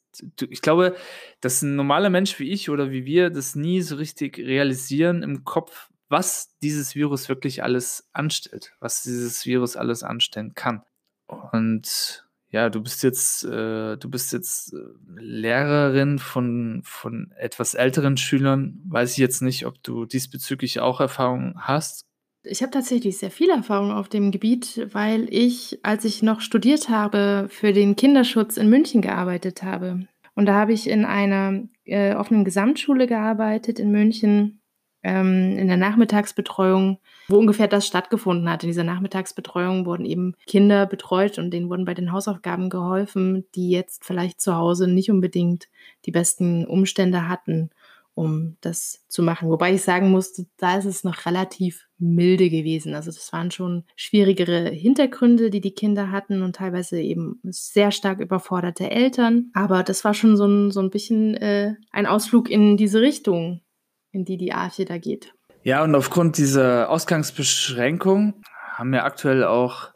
ich 0.48 0.62
glaube, 0.62 0.96
dass 1.40 1.62
ein 1.62 1.76
normaler 1.76 2.10
Mensch 2.10 2.38
wie 2.38 2.50
ich 2.50 2.68
oder 2.68 2.90
wie 2.90 3.04
wir 3.04 3.30
das 3.30 3.54
nie 3.54 3.80
so 3.80 3.96
richtig 3.96 4.38
realisieren 4.38 5.22
im 5.22 5.44
Kopf, 5.44 5.90
was 6.08 6.56
dieses 6.62 6.94
Virus 6.94 7.28
wirklich 7.28 7.62
alles 7.62 8.08
anstellt, 8.12 8.72
was 8.80 9.02
dieses 9.02 9.46
Virus 9.46 9.76
alles 9.76 10.02
anstellen 10.02 10.54
kann. 10.54 10.82
Und 11.26 12.26
ja, 12.50 12.68
du 12.68 12.82
bist 12.82 13.02
jetzt, 13.04 13.44
äh, 13.44 13.96
du 13.96 14.10
bist 14.10 14.32
jetzt 14.32 14.74
äh, 14.74 14.78
Lehrerin 15.20 16.18
von, 16.18 16.82
von 16.84 17.32
etwas 17.36 17.74
älteren 17.74 18.16
Schülern. 18.16 18.80
Weiß 18.88 19.12
ich 19.12 19.18
jetzt 19.18 19.40
nicht, 19.40 19.66
ob 19.66 19.80
du 19.82 20.04
diesbezüglich 20.04 20.80
auch 20.80 21.00
Erfahrungen 21.00 21.54
hast. 21.58 22.06
Ich 22.42 22.62
habe 22.62 22.72
tatsächlich 22.72 23.18
sehr 23.18 23.30
viel 23.30 23.50
Erfahrung 23.50 23.92
auf 23.92 24.08
dem 24.08 24.32
Gebiet, 24.32 24.88
weil 24.92 25.32
ich, 25.32 25.78
als 25.82 26.04
ich 26.04 26.22
noch 26.22 26.40
studiert 26.40 26.88
habe, 26.88 27.46
für 27.50 27.72
den 27.72 27.96
Kinderschutz 27.96 28.56
in 28.56 28.68
München 28.68 29.02
gearbeitet 29.02 29.62
habe. 29.62 30.08
Und 30.34 30.46
da 30.46 30.54
habe 30.54 30.72
ich 30.72 30.88
in 30.88 31.04
einer 31.04 31.62
äh, 31.84 32.14
offenen 32.14 32.44
Gesamtschule 32.44 33.06
gearbeitet 33.06 33.78
in 33.78 33.92
München, 33.92 34.62
ähm, 35.02 35.56
in 35.58 35.68
der 35.68 35.76
Nachmittagsbetreuung, 35.76 36.98
wo 37.30 37.38
ungefähr 37.38 37.68
das 37.68 37.86
stattgefunden 37.86 38.50
hat. 38.50 38.62
In 38.62 38.68
dieser 38.68 38.84
Nachmittagsbetreuung 38.84 39.86
wurden 39.86 40.04
eben 40.04 40.34
Kinder 40.46 40.86
betreut 40.86 41.38
und 41.38 41.50
denen 41.50 41.68
wurden 41.68 41.84
bei 41.84 41.94
den 41.94 42.12
Hausaufgaben 42.12 42.70
geholfen, 42.70 43.44
die 43.54 43.70
jetzt 43.70 44.04
vielleicht 44.04 44.40
zu 44.40 44.56
Hause 44.56 44.88
nicht 44.88 45.10
unbedingt 45.10 45.68
die 46.06 46.12
besten 46.12 46.66
Umstände 46.66 47.28
hatten 47.28 47.70
um 48.14 48.56
das 48.60 49.04
zu 49.08 49.22
machen. 49.22 49.48
Wobei 49.48 49.72
ich 49.74 49.82
sagen 49.82 50.10
musste, 50.10 50.46
da 50.58 50.76
ist 50.76 50.84
es 50.84 51.04
noch 51.04 51.26
relativ 51.26 51.86
milde 51.98 52.50
gewesen. 52.50 52.94
Also 52.94 53.10
das 53.10 53.32
waren 53.32 53.50
schon 53.50 53.84
schwierigere 53.96 54.68
Hintergründe, 54.68 55.48
die 55.50 55.60
die 55.60 55.74
Kinder 55.74 56.10
hatten 56.10 56.42
und 56.42 56.56
teilweise 56.56 57.00
eben 57.00 57.40
sehr 57.44 57.90
stark 57.90 58.20
überforderte 58.20 58.90
Eltern. 58.90 59.50
Aber 59.54 59.82
das 59.82 60.04
war 60.04 60.12
schon 60.12 60.36
so 60.36 60.46
ein, 60.46 60.70
so 60.70 60.80
ein 60.80 60.90
bisschen 60.90 61.34
äh, 61.36 61.74
ein 61.92 62.06
Ausflug 62.06 62.50
in 62.50 62.76
diese 62.76 63.00
Richtung, 63.00 63.62
in 64.10 64.24
die 64.24 64.36
die 64.36 64.52
Arche 64.52 64.84
da 64.84 64.98
geht. 64.98 65.32
Ja, 65.62 65.84
und 65.84 65.94
aufgrund 65.94 66.38
dieser 66.38 66.88
Ausgangsbeschränkung 66.88 68.42
haben 68.74 68.94
ja 68.94 69.04
aktuell 69.04 69.44
auch 69.44 69.92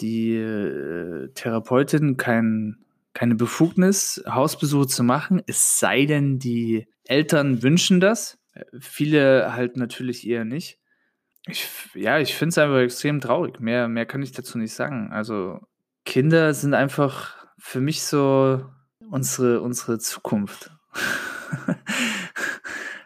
die 0.00 0.36
äh, 0.36 1.28
Therapeutinnen 1.34 2.16
kein, 2.16 2.78
keine 3.12 3.34
Befugnis, 3.34 4.22
Hausbesuche 4.26 4.86
zu 4.86 5.04
machen, 5.04 5.42
es 5.46 5.78
sei 5.78 6.06
denn, 6.06 6.38
die 6.38 6.88
Eltern 7.04 7.62
wünschen 7.62 8.00
das. 8.00 8.38
Viele 8.78 9.52
halt 9.52 9.76
natürlich 9.76 10.26
eher 10.26 10.46
nicht. 10.46 10.78
Ich, 11.46 11.68
ja, 11.94 12.18
ich 12.18 12.34
finde 12.34 12.50
es 12.50 12.58
einfach 12.58 12.78
extrem 12.78 13.20
traurig. 13.20 13.60
Mehr, 13.60 13.88
mehr 13.88 14.06
kann 14.06 14.22
ich 14.22 14.32
dazu 14.32 14.56
nicht 14.56 14.72
sagen. 14.72 15.10
Also 15.12 15.60
Kinder 16.06 16.54
sind 16.54 16.72
einfach 16.72 17.46
für 17.58 17.80
mich 17.80 18.02
so 18.02 18.64
unsere, 19.10 19.60
unsere 19.60 19.98
Zukunft. 19.98 20.70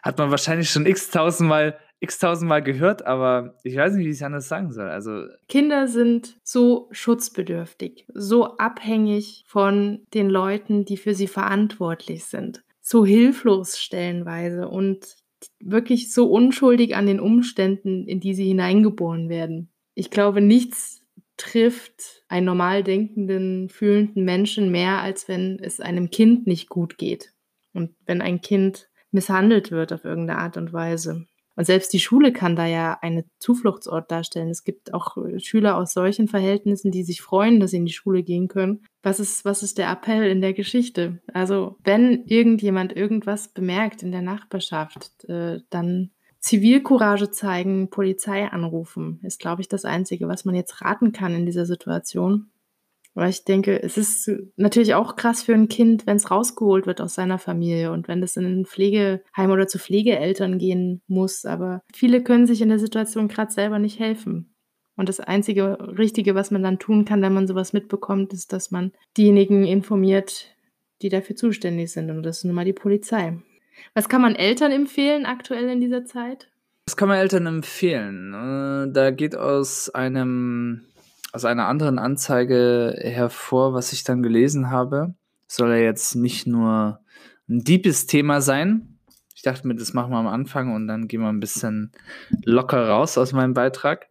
Hat 0.05 0.17
man 0.17 0.31
wahrscheinlich 0.31 0.69
schon 0.69 0.85
x 0.85 1.09
tausendmal 1.09 1.77
x 1.99 2.19
tausendmal 2.19 2.61
gehört, 2.61 3.05
aber 3.05 3.57
ich 3.63 3.75
weiß 3.75 3.93
nicht, 3.95 4.05
wie 4.05 4.09
ich 4.09 4.17
es 4.17 4.23
anders 4.23 4.47
sagen 4.47 4.71
soll. 4.71 4.89
Also 4.89 5.25
Kinder 5.49 5.87
sind 5.87 6.37
so 6.43 6.87
schutzbedürftig, 6.91 8.05
so 8.13 8.57
abhängig 8.57 9.43
von 9.47 10.05
den 10.13 10.29
Leuten, 10.29 10.85
die 10.85 10.97
für 10.97 11.15
sie 11.15 11.27
verantwortlich 11.27 12.25
sind 12.25 12.65
so 12.85 13.03
hilflos 13.03 13.79
stellenweise 13.79 14.69
und 14.69 15.15
wirklich 15.59 16.13
so 16.13 16.29
unschuldig 16.29 16.95
an 16.95 17.07
den 17.07 17.19
Umständen, 17.19 18.07
in 18.07 18.19
die 18.19 18.35
sie 18.35 18.45
hineingeboren 18.45 19.27
werden. 19.27 19.71
Ich 19.95 20.11
glaube, 20.11 20.39
nichts 20.39 21.01
trifft 21.35 22.23
einen 22.27 22.45
normal 22.45 22.83
denkenden, 22.83 23.69
fühlenden 23.69 24.23
Menschen 24.23 24.69
mehr, 24.69 25.01
als 25.01 25.27
wenn 25.27 25.57
es 25.59 25.79
einem 25.79 26.11
Kind 26.11 26.45
nicht 26.45 26.69
gut 26.69 26.99
geht 26.99 27.33
und 27.73 27.95
wenn 28.05 28.21
ein 28.21 28.41
Kind 28.41 28.87
misshandelt 29.15 29.71
wird 29.71 29.91
auf 29.91 30.05
irgendeine 30.05 30.39
Art 30.39 30.57
und 30.57 30.71
Weise. 30.71 31.25
Und 31.55 31.65
selbst 31.65 31.93
die 31.93 31.99
Schule 31.99 32.33
kann 32.33 32.55
da 32.55 32.65
ja 32.65 32.97
einen 33.01 33.23
Zufluchtsort 33.39 34.11
darstellen. 34.11 34.49
Es 34.49 34.63
gibt 34.63 34.93
auch 34.93 35.17
äh, 35.17 35.39
Schüler 35.39 35.77
aus 35.77 35.93
solchen 35.93 36.27
Verhältnissen, 36.27 36.91
die 36.91 37.03
sich 37.03 37.21
freuen, 37.21 37.59
dass 37.59 37.71
sie 37.71 37.77
in 37.77 37.85
die 37.85 37.93
Schule 37.93 38.23
gehen 38.23 38.49
können. 38.49 38.83
Was 39.01 39.19
ist, 39.19 39.45
was 39.45 39.63
ist 39.63 39.77
der 39.77 39.89
Appell 39.89 40.29
in 40.29 40.41
der 40.41 40.53
Geschichte? 40.53 41.21
Also, 41.33 41.77
wenn 41.83 42.25
irgendjemand 42.25 42.95
irgendwas 42.95 43.47
bemerkt 43.47 44.03
in 44.03 44.11
der 44.11 44.21
Nachbarschaft, 44.21 45.23
äh, 45.29 45.61
dann 45.69 46.11
Zivilcourage 46.41 47.31
zeigen, 47.31 47.89
Polizei 47.89 48.47
anrufen, 48.47 49.19
ist, 49.23 49.39
glaube 49.39 49.61
ich, 49.61 49.67
das 49.67 49.85
Einzige, 49.85 50.27
was 50.27 50.45
man 50.45 50.53
jetzt 50.55 50.81
raten 50.81 51.11
kann 51.11 51.33
in 51.33 51.45
dieser 51.45 51.65
Situation. 51.65 52.51
Weil 53.15 53.29
ich 53.29 53.45
denke, 53.45 53.81
es 53.81 53.97
ist 53.97 54.29
natürlich 54.57 54.93
auch 54.93 55.15
krass 55.15 55.41
für 55.41 55.53
ein 55.53 55.69
Kind, 55.69 56.05
wenn 56.05 56.17
es 56.17 56.29
rausgeholt 56.29 56.85
wird 56.85 57.01
aus 57.01 57.15
seiner 57.15 57.39
Familie 57.39 57.91
und 57.91 58.07
wenn 58.07 58.21
es 58.21 58.35
in 58.35 58.45
ein 58.45 58.65
Pflegeheim 58.65 59.51
oder 59.51 59.67
zu 59.67 59.79
Pflegeeltern 59.79 60.59
gehen 60.59 61.01
muss. 61.07 61.45
Aber 61.45 61.81
viele 61.93 62.21
können 62.21 62.45
sich 62.45 62.61
in 62.61 62.69
der 62.69 62.79
Situation 62.79 63.29
gerade 63.29 63.51
selber 63.51 63.79
nicht 63.79 63.99
helfen. 63.99 64.53
Und 64.97 65.09
das 65.09 65.19
einzige 65.19 65.77
Richtige, 65.97 66.35
was 66.35 66.51
man 66.51 66.63
dann 66.63 66.79
tun 66.79 67.05
kann, 67.05 67.21
wenn 67.21 67.33
man 67.33 67.47
sowas 67.47 67.73
mitbekommt, 67.73 68.33
ist, 68.33 68.53
dass 68.53 68.71
man 68.71 68.91
diejenigen 69.17 69.65
informiert, 69.65 70.55
die 71.01 71.09
dafür 71.09 71.35
zuständig 71.35 71.91
sind. 71.91 72.09
Und 72.09 72.23
das 72.23 72.39
ist 72.39 72.43
nun 72.45 72.55
mal 72.55 72.65
die 72.65 72.73
Polizei. 72.73 73.37
Was 73.93 74.09
kann 74.09 74.21
man 74.21 74.35
Eltern 74.35 74.71
empfehlen 74.71 75.25
aktuell 75.25 75.69
in 75.69 75.81
dieser 75.81 76.05
Zeit? 76.05 76.49
Was 76.85 76.95
kann 76.95 77.07
man 77.07 77.17
Eltern 77.17 77.47
empfehlen? 77.47 78.33
Äh, 78.33 78.93
da 78.93 79.11
geht 79.11 79.35
aus 79.35 79.89
einem, 79.89 80.85
aus 81.35 81.43
einer 81.43 81.67
anderen 81.67 81.99
Anzeige 81.99 82.95
hervor, 82.97 83.73
was 83.73 83.91
ich 83.91 84.05
dann 84.05 84.23
gelesen 84.23 84.71
habe. 84.71 85.15
Soll 85.47 85.71
ja 85.71 85.77
jetzt 85.77 86.15
nicht 86.15 86.47
nur 86.47 87.01
ein 87.49 87.59
deepes 87.59 88.07
Thema 88.07 88.39
sein. 88.39 88.97
Ich 89.35 89.41
dachte 89.41 89.67
mir, 89.67 89.75
das 89.75 89.93
machen 89.93 90.11
wir 90.11 90.17
am 90.17 90.27
Anfang 90.27 90.73
und 90.73 90.87
dann 90.87 91.09
gehen 91.09 91.19
wir 91.19 91.27
ein 91.27 91.41
bisschen 91.41 91.91
locker 92.45 92.87
raus 92.87 93.17
aus 93.17 93.33
meinem 93.33 93.53
Beitrag. 93.53 94.07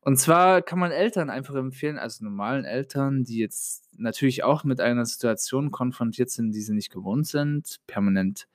Und 0.00 0.16
zwar 0.16 0.62
kann 0.62 0.78
man 0.78 0.90
Eltern 0.90 1.28
einfach 1.28 1.54
empfehlen, 1.54 1.98
also 1.98 2.24
normalen 2.24 2.64
Eltern, 2.64 3.24
die 3.24 3.38
jetzt 3.38 3.84
natürlich 3.98 4.42
auch 4.42 4.64
mit 4.64 4.80
einer 4.80 5.04
Situation 5.04 5.70
konfrontiert 5.70 6.30
sind, 6.30 6.52
die 6.52 6.62
sie 6.62 6.72
nicht 6.72 6.92
gewohnt 6.92 7.26
sind, 7.26 7.80
permanent 7.86 8.48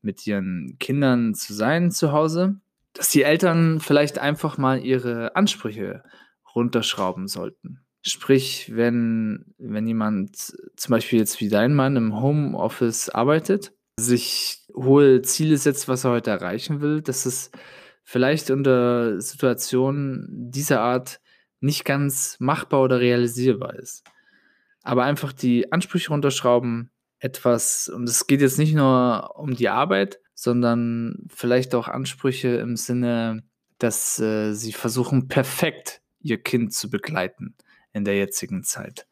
mit 0.00 0.26
ihren 0.26 0.76
Kindern 0.80 1.34
zu 1.34 1.52
sein 1.52 1.90
zu 1.90 2.12
Hause, 2.12 2.56
dass 2.94 3.10
die 3.10 3.24
Eltern 3.24 3.80
vielleicht 3.80 4.18
einfach 4.18 4.56
mal 4.56 4.82
ihre 4.82 5.36
Ansprüche 5.36 6.02
runterschrauben 6.54 7.28
sollten. 7.28 7.80
Sprich, 8.02 8.70
wenn, 8.74 9.54
wenn 9.58 9.86
jemand 9.86 10.36
zum 10.76 10.90
Beispiel 10.90 11.18
jetzt 11.18 11.40
wie 11.40 11.48
dein 11.48 11.74
Mann 11.74 11.96
im 11.96 12.20
Homeoffice 12.20 13.08
arbeitet, 13.08 13.72
sich 13.98 14.66
hohe 14.74 15.22
Ziele 15.22 15.56
setzt, 15.56 15.88
was 15.88 16.04
er 16.04 16.10
heute 16.10 16.30
erreichen 16.30 16.80
will, 16.80 17.00
dass 17.00 17.24
es 17.24 17.50
vielleicht 18.02 18.50
unter 18.50 19.20
Situationen 19.20 20.50
dieser 20.50 20.80
Art 20.80 21.20
nicht 21.60 21.84
ganz 21.84 22.36
machbar 22.40 22.82
oder 22.82 23.00
realisierbar 23.00 23.74
ist 23.76 24.04
aber 24.84 25.04
einfach 25.04 25.32
die 25.32 25.72
Ansprüche 25.72 26.10
runterschrauben, 26.10 26.90
etwas, 27.18 27.88
und 27.88 28.08
es 28.08 28.26
geht 28.26 28.42
jetzt 28.42 28.58
nicht 28.58 28.74
nur 28.74 29.34
um 29.36 29.54
die 29.54 29.70
Arbeit, 29.70 30.20
sondern 30.34 31.26
vielleicht 31.28 31.74
auch 31.74 31.88
Ansprüche 31.88 32.48
im 32.56 32.76
Sinne, 32.76 33.42
dass 33.78 34.20
äh, 34.20 34.52
sie 34.52 34.72
versuchen, 34.72 35.26
perfekt 35.26 36.02
ihr 36.24 36.42
Kind 36.42 36.72
zu 36.72 36.90
begleiten 36.90 37.54
in 37.92 38.04
der 38.04 38.16
jetzigen 38.16 38.64
Zeit. 38.64 39.06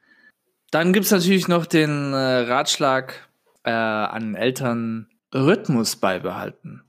Dann 0.72 0.92
gibt 0.92 1.05
es 1.05 1.12
natürlich 1.12 1.46
noch 1.46 1.66
den 1.66 2.12
äh, 2.12 2.16
Ratschlag 2.16 3.29
äh, 3.62 3.70
an 3.70 4.35
Eltern, 4.35 5.09
Rhythmus 5.33 5.96
beibehalten. 5.96 6.83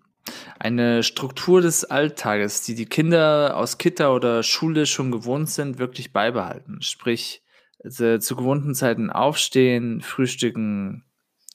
Eine 0.58 1.04
Struktur 1.04 1.62
des 1.62 1.84
Alltages, 1.86 2.62
die 2.62 2.76
die 2.76 2.86
Kinder 2.86 3.58
aus 3.58 3.78
Kita 3.78 4.10
oder 4.10 4.42
Schule 4.42 4.86
schon 4.86 5.12
gewohnt 5.12 5.50
sind, 5.50 5.78
wirklich 5.78 6.14
beibehalten. 6.14 6.82
Sprich, 6.82 7.44
zu 7.86 8.36
gewohnten 8.38 8.76
Zeiten 8.76 9.10
aufstehen, 9.10 10.00
frühstücken, 10.02 11.04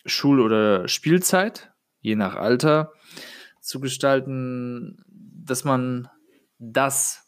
Schul- 0.04 0.40
oder 0.40 0.86
Spielzeit, 0.86 1.72
je 2.00 2.16
nach 2.16 2.36
Alter, 2.36 2.92
zu 3.60 3.80
gestalten, 3.80 5.02
dass 5.08 5.64
man 5.64 6.08
das 6.58 7.27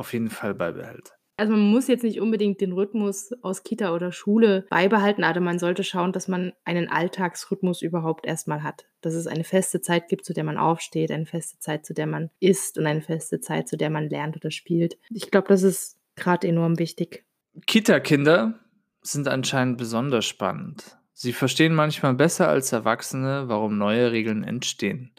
auf 0.00 0.12
jeden 0.12 0.30
Fall 0.30 0.54
beibehält. 0.54 1.12
Also 1.36 1.52
man 1.52 1.70
muss 1.70 1.88
jetzt 1.88 2.04
nicht 2.04 2.20
unbedingt 2.20 2.60
den 2.60 2.72
Rhythmus 2.72 3.32
aus 3.40 3.62
Kita 3.62 3.94
oder 3.94 4.12
Schule 4.12 4.66
beibehalten, 4.68 5.24
aber 5.24 5.40
man 5.40 5.58
sollte 5.58 5.84
schauen, 5.84 6.12
dass 6.12 6.28
man 6.28 6.52
einen 6.66 6.90
Alltagsrhythmus 6.90 7.80
überhaupt 7.80 8.26
erstmal 8.26 8.62
hat. 8.62 8.84
Dass 9.00 9.14
es 9.14 9.26
eine 9.26 9.44
feste 9.44 9.80
Zeit 9.80 10.08
gibt, 10.08 10.26
zu 10.26 10.34
der 10.34 10.44
man 10.44 10.58
aufsteht, 10.58 11.10
eine 11.10 11.24
feste 11.24 11.58
Zeit, 11.58 11.86
zu 11.86 11.94
der 11.94 12.06
man 12.06 12.28
isst 12.40 12.76
und 12.76 12.86
eine 12.86 13.00
feste 13.00 13.40
Zeit, 13.40 13.68
zu 13.68 13.78
der 13.78 13.88
man 13.88 14.10
lernt 14.10 14.36
oder 14.36 14.50
spielt. 14.50 14.98
Ich 15.08 15.30
glaube, 15.30 15.48
das 15.48 15.62
ist 15.62 15.98
gerade 16.14 16.46
enorm 16.46 16.78
wichtig. 16.78 17.24
Kita-Kinder 17.66 18.60
sind 19.00 19.26
anscheinend 19.26 19.78
besonders 19.78 20.26
spannend. 20.26 20.98
Sie 21.14 21.32
verstehen 21.32 21.74
manchmal 21.74 22.14
besser 22.14 22.48
als 22.48 22.72
Erwachsene, 22.72 23.44
warum 23.46 23.78
neue 23.78 24.12
Regeln 24.12 24.44
entstehen 24.44 25.14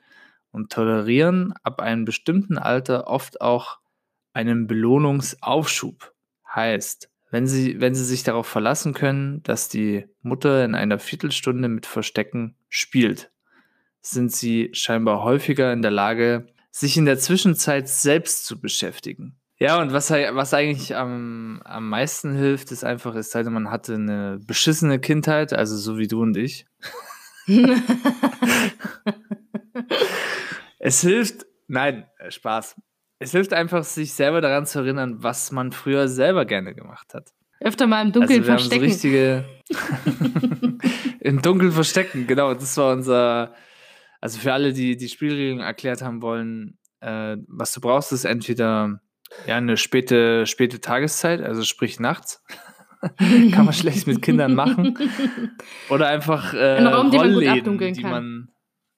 und 0.52 0.72
tolerieren 0.72 1.54
ab 1.64 1.82
einem 1.82 2.06
bestimmten 2.06 2.60
Alter 2.60 3.08
oft 3.08 3.42
auch 3.42 3.81
einen 4.34 4.68
Belohnungsaufschub. 4.68 6.14
Heißt, 6.54 7.10
wenn 7.32 7.48
sie, 7.48 7.80
wenn 7.80 7.96
sie 7.96 8.04
sich 8.04 8.24
darauf 8.24 8.48
verlassen 8.48 8.94
können, 8.94 9.42
dass 9.44 9.70
die 9.70 10.06
Mutter 10.22 10.66
in 10.66 10.76
einer 10.76 11.00
Viertelstunde 11.00 11.70
mit 11.70 11.86
Verstecken 11.86 12.56
spielt, 12.68 13.32
sind 14.02 14.32
sie 14.32 14.70
scheinbar 14.74 15.24
häufiger 15.24 15.72
in 15.72 15.82
der 15.82 15.92
Lage, 15.92 16.48
sich 16.72 16.98
in 16.98 17.06
der 17.06 17.18
Zwischenzeit 17.18 17.88
selbst 17.88 18.46
zu 18.46 18.60
beschäftigen. 18.60 19.38
Ja, 19.58 19.80
und 19.80 19.94
was, 19.94 20.10
was 20.10 20.54
eigentlich 20.56 20.96
am, 20.96 21.62
am 21.64 21.88
meisten 21.88 22.36
hilft, 22.36 22.72
ist 22.72 22.84
einfach, 22.84 23.14
es 23.14 23.30
sei 23.30 23.44
denn, 23.44 23.54
man 23.54 23.70
hatte 23.70 23.94
eine 23.94 24.40
beschissene 24.40 25.00
Kindheit, 25.00 25.54
also 25.54 25.78
so 25.78 26.00
wie 26.00 26.08
du 26.08 26.24
und 26.24 26.36
ich. 26.36 26.66
es 30.80 31.02
hilft, 31.02 31.46
nein, 31.68 32.08
äh, 32.18 32.32
Spaß. 32.32 32.76
Es 33.22 33.32
hilft 33.32 33.54
einfach, 33.54 33.84
sich 33.84 34.14
selber 34.14 34.42
daran 34.42 34.66
zu 34.66 34.80
erinnern, 34.80 35.18
was 35.20 35.52
man 35.52 35.72
früher 35.72 36.08
selber 36.08 36.46
gerne 36.46 36.74
gemacht 36.74 37.14
hat. 37.14 37.30
Öfter 37.60 37.86
mal 37.86 38.04
im 38.04 38.12
Dunkeln 38.12 38.40
also 38.40 38.52
verstecken. 38.52 38.82
so 38.82 38.88
richtige 38.88 39.46
Im 41.20 41.42
Dunkeln 41.44 41.72
verstecken, 41.72 42.26
genau. 42.26 42.56
Das 42.56 42.76
war 42.78 42.94
unser. 42.94 43.54
Also 44.22 44.40
für 44.40 44.54
alle, 44.54 44.74
die 44.74 44.98
die 44.98 45.08
Spielregeln 45.08 45.60
erklärt 45.60 46.02
haben 46.02 46.24
wollen, 46.24 46.80
äh, 47.00 47.38
was 47.48 47.74
du 47.74 47.82
brauchst, 47.82 48.12
ist 48.12 48.26
entweder 48.26 49.00
ja, 49.46 49.56
eine 49.56 49.78
späte, 49.78 50.48
späte 50.48 50.82
Tageszeit, 50.82 51.42
also 51.42 51.64
sprich 51.64 52.00
nachts. 52.00 52.44
kann 53.18 53.66
man 53.66 53.74
schlecht 53.74 54.08
mit 54.08 54.24
Kindern 54.24 54.56
machen. 54.56 54.98
Oder 55.90 56.08
einfach 56.08 56.56
äh, 56.56 56.78
Ein 56.78 56.88
Raum, 56.88 57.12
Rollläden, 57.12 57.78
man 57.78 57.94
die 57.94 58.04
man 58.04 58.50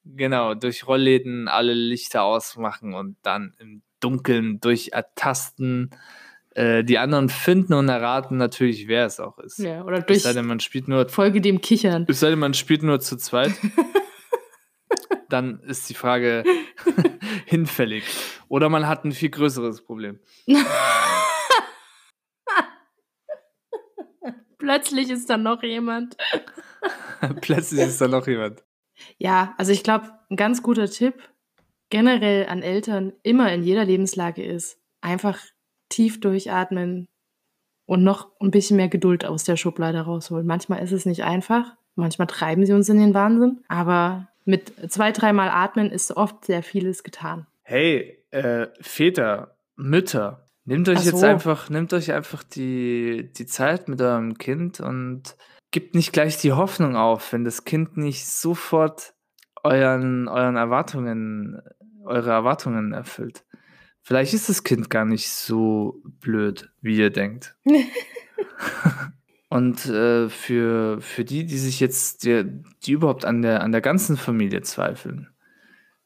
genau 0.05 0.53
durch 0.53 0.87
Rollläden 0.87 1.49
alle 1.49 1.73
Lichter 1.73 2.23
ausmachen 2.23 2.93
und 2.93 3.17
dann 3.21 3.53
im 3.59 3.81
Dunkeln 4.03 4.59
durch 4.59 4.89
Ertasten 4.93 5.91
äh, 6.55 6.83
die 6.83 6.97
anderen 6.99 7.29
finden 7.29 7.73
und 7.73 7.89
erraten 7.89 8.37
natürlich, 8.37 8.87
wer 8.87 9.05
es 9.05 9.19
auch 9.19 9.39
ist. 9.39 9.57
Ja, 9.59 9.83
oder 9.83 10.01
durch 10.01 10.17
es 10.17 10.23
sei 10.23 10.33
denn, 10.33 10.45
man 10.45 10.59
spielt 10.59 10.87
nur, 10.87 11.09
Folge 11.09 11.41
dem 11.41 11.61
Kichern. 11.61 12.05
Es 12.07 12.19
sei 12.19 12.29
denn, 12.29 12.39
man 12.39 12.53
spielt 12.53 12.83
nur 12.83 12.99
zu 12.99 13.17
zweit. 13.17 13.53
dann 15.29 15.59
ist 15.61 15.89
die 15.89 15.95
Frage 15.95 16.43
hinfällig. 17.45 18.03
Oder 18.49 18.69
man 18.69 18.87
hat 18.87 19.03
ein 19.03 19.11
viel 19.13 19.31
größeres 19.31 19.83
Problem. 19.83 20.19
Plötzlich 24.59 25.09
ist 25.09 25.29
da 25.29 25.37
noch 25.37 25.63
jemand. 25.63 26.15
Plötzlich 27.41 27.81
ist 27.81 27.99
da 27.99 28.07
noch 28.07 28.27
jemand. 28.27 28.63
Ja, 29.17 29.55
also 29.57 29.71
ich 29.71 29.83
glaube, 29.83 30.11
ein 30.29 30.35
ganz 30.35 30.61
guter 30.61 30.87
Tipp 30.89 31.15
generell 31.93 32.47
an 32.47 32.63
Eltern 32.63 33.13
immer 33.21 33.53
in 33.53 33.61
jeder 33.61 33.85
Lebenslage 33.85 34.43
ist, 34.43 34.79
einfach 35.01 35.39
tief 35.89 36.19
durchatmen 36.19 37.07
und 37.85 38.03
noch 38.03 38.31
ein 38.41 38.49
bisschen 38.49 38.77
mehr 38.77 38.87
Geduld 38.87 39.25
aus 39.25 39.43
der 39.43 39.57
Schublade 39.57 39.99
rausholen. 40.01 40.47
Manchmal 40.47 40.81
ist 40.81 40.91
es 40.91 41.05
nicht 41.05 41.23
einfach, 41.23 41.75
manchmal 41.93 42.25
treiben 42.25 42.65
sie 42.65 42.73
uns 42.73 42.89
in 42.89 42.97
den 42.97 43.13
Wahnsinn, 43.13 43.59
aber 43.67 44.27
mit 44.43 44.73
zwei, 44.91 45.11
dreimal 45.11 45.49
Atmen 45.49 45.91
ist 45.91 46.17
oft 46.17 46.45
sehr 46.45 46.63
vieles 46.63 47.03
getan. 47.03 47.45
Hey, 47.61 48.17
äh, 48.31 48.69
Väter, 48.81 49.55
Mütter, 49.75 50.49
nehmt 50.65 50.89
euch 50.89 51.01
so. 51.01 51.11
jetzt 51.11 51.23
einfach, 51.23 51.69
nehmt 51.69 51.93
euch 51.93 52.11
einfach 52.11 52.41
die, 52.41 53.31
die 53.37 53.45
Zeit 53.45 53.87
mit 53.87 54.01
eurem 54.01 54.39
Kind 54.39 54.79
und 54.79 55.35
gibt 55.69 55.93
nicht 55.93 56.11
gleich 56.11 56.37
die 56.37 56.53
Hoffnung 56.53 56.95
auf, 56.95 57.33
wenn 57.33 57.43
das 57.43 57.65
Kind 57.65 57.97
nicht 57.97 58.25
sofort 58.25 59.13
euren, 59.63 60.27
euren 60.27 60.55
Erwartungen, 60.55 61.61
eure 62.03 62.31
Erwartungen 62.31 62.93
erfüllt. 62.93 63.43
Vielleicht 64.01 64.33
ist 64.33 64.49
das 64.49 64.63
Kind 64.63 64.89
gar 64.89 65.05
nicht 65.05 65.29
so 65.29 66.01
blöd, 66.19 66.69
wie 66.81 66.97
ihr 66.97 67.09
denkt. 67.09 67.55
Und 69.49 69.85
äh, 69.85 70.29
für, 70.29 70.99
für 70.99 71.23
die, 71.23 71.45
die 71.45 71.57
sich 71.57 71.79
jetzt, 71.79 72.25
die, 72.25 72.43
die 72.83 72.91
überhaupt 72.91 73.23
an 73.23 73.41
der, 73.41 73.61
an 73.61 73.71
der 73.71 73.81
ganzen 73.81 74.17
Familie 74.17 74.61
zweifeln, 74.61 75.29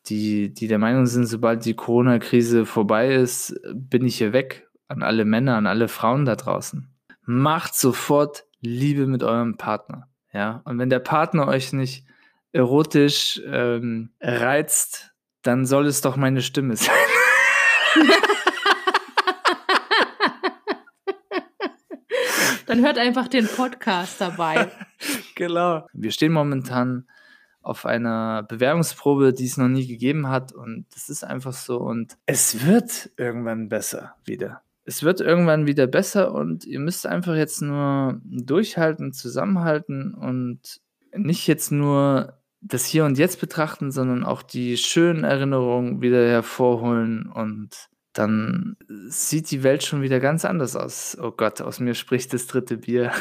die, 0.08 0.54
die 0.54 0.68
der 0.68 0.80
Meinung 0.80 1.06
sind, 1.06 1.26
sobald 1.26 1.66
die 1.66 1.74
Corona-Krise 1.74 2.66
vorbei 2.66 3.14
ist, 3.14 3.60
bin 3.74 4.06
ich 4.06 4.18
hier 4.18 4.34
weg. 4.34 4.68
An 4.90 5.02
alle 5.04 5.26
Männer, 5.26 5.56
an 5.56 5.68
alle 5.68 5.88
Frauen 5.88 6.26
da 6.26 6.36
draußen. 6.36 6.88
Macht 7.26 7.76
sofort 7.76 8.46
Liebe 8.62 9.08
mit 9.08 9.24
eurem 9.24 9.58
Partner. 9.58 10.08
Ja, 10.34 10.62
und 10.66 10.78
wenn 10.78 10.90
der 10.90 11.00
Partner 11.00 11.48
euch 11.48 11.74
nicht 11.74 12.06
erotisch 12.52 13.42
ähm, 13.46 14.12
reizt, 14.22 15.14
dann 15.48 15.66
soll 15.66 15.88
es 15.88 16.02
doch 16.02 16.18
meine 16.18 16.42
Stimme 16.42 16.76
sein. 16.76 16.94
Dann 22.66 22.86
hört 22.86 22.98
einfach 22.98 23.30
den 23.30 23.48
Podcast 23.48 24.20
dabei. 24.20 24.70
genau. 25.36 25.88
Wir 25.94 26.12
stehen 26.12 26.34
momentan 26.34 27.08
auf 27.62 27.86
einer 27.86 28.44
Bewerbungsprobe, 28.44 29.32
die 29.32 29.46
es 29.46 29.56
noch 29.56 29.70
nie 29.70 29.88
gegeben 29.88 30.28
hat. 30.28 30.52
Und 30.52 30.86
das 30.94 31.08
ist 31.08 31.24
einfach 31.24 31.54
so. 31.54 31.78
Und 31.78 32.18
es 32.26 32.66
wird 32.66 33.10
irgendwann 33.16 33.70
besser 33.70 34.16
wieder. 34.26 34.64
Es 34.84 35.02
wird 35.04 35.22
irgendwann 35.22 35.66
wieder 35.66 35.88
besser 35.88 36.34
und 36.34 36.66
ihr 36.66 36.82
müsst 36.82 37.08
einfach 37.08 37.36
jetzt 37.36 37.62
nur 37.62 38.20
durchhalten, 38.26 39.14
zusammenhalten 39.14 40.14
und 40.14 40.82
nicht 41.16 41.48
jetzt 41.48 41.72
nur 41.72 42.37
das 42.62 42.86
Hier 42.86 43.06
und 43.06 43.18
Jetzt 43.18 43.40
betrachten, 43.40 43.92
sondern 43.92 44.24
auch 44.24 44.42
die 44.42 44.78
schönen 44.78 45.24
Erinnerungen 45.24 46.02
wieder 46.02 46.28
hervorholen 46.28 47.32
und 47.32 47.90
dann 48.14 48.78
sieht 48.88 49.52
die 49.52 49.62
Welt 49.64 49.84
schon 49.84 50.02
wieder 50.02 50.20
ganz 50.20 50.44
anders 50.44 50.76
aus. 50.76 51.16
Oh 51.22 51.32
Gott, 51.32 51.62
aus 51.62 51.80
mir 51.80 51.94
spricht 51.94 52.34
das 52.34 52.48
dritte 52.48 52.78
Bier. 52.78 53.12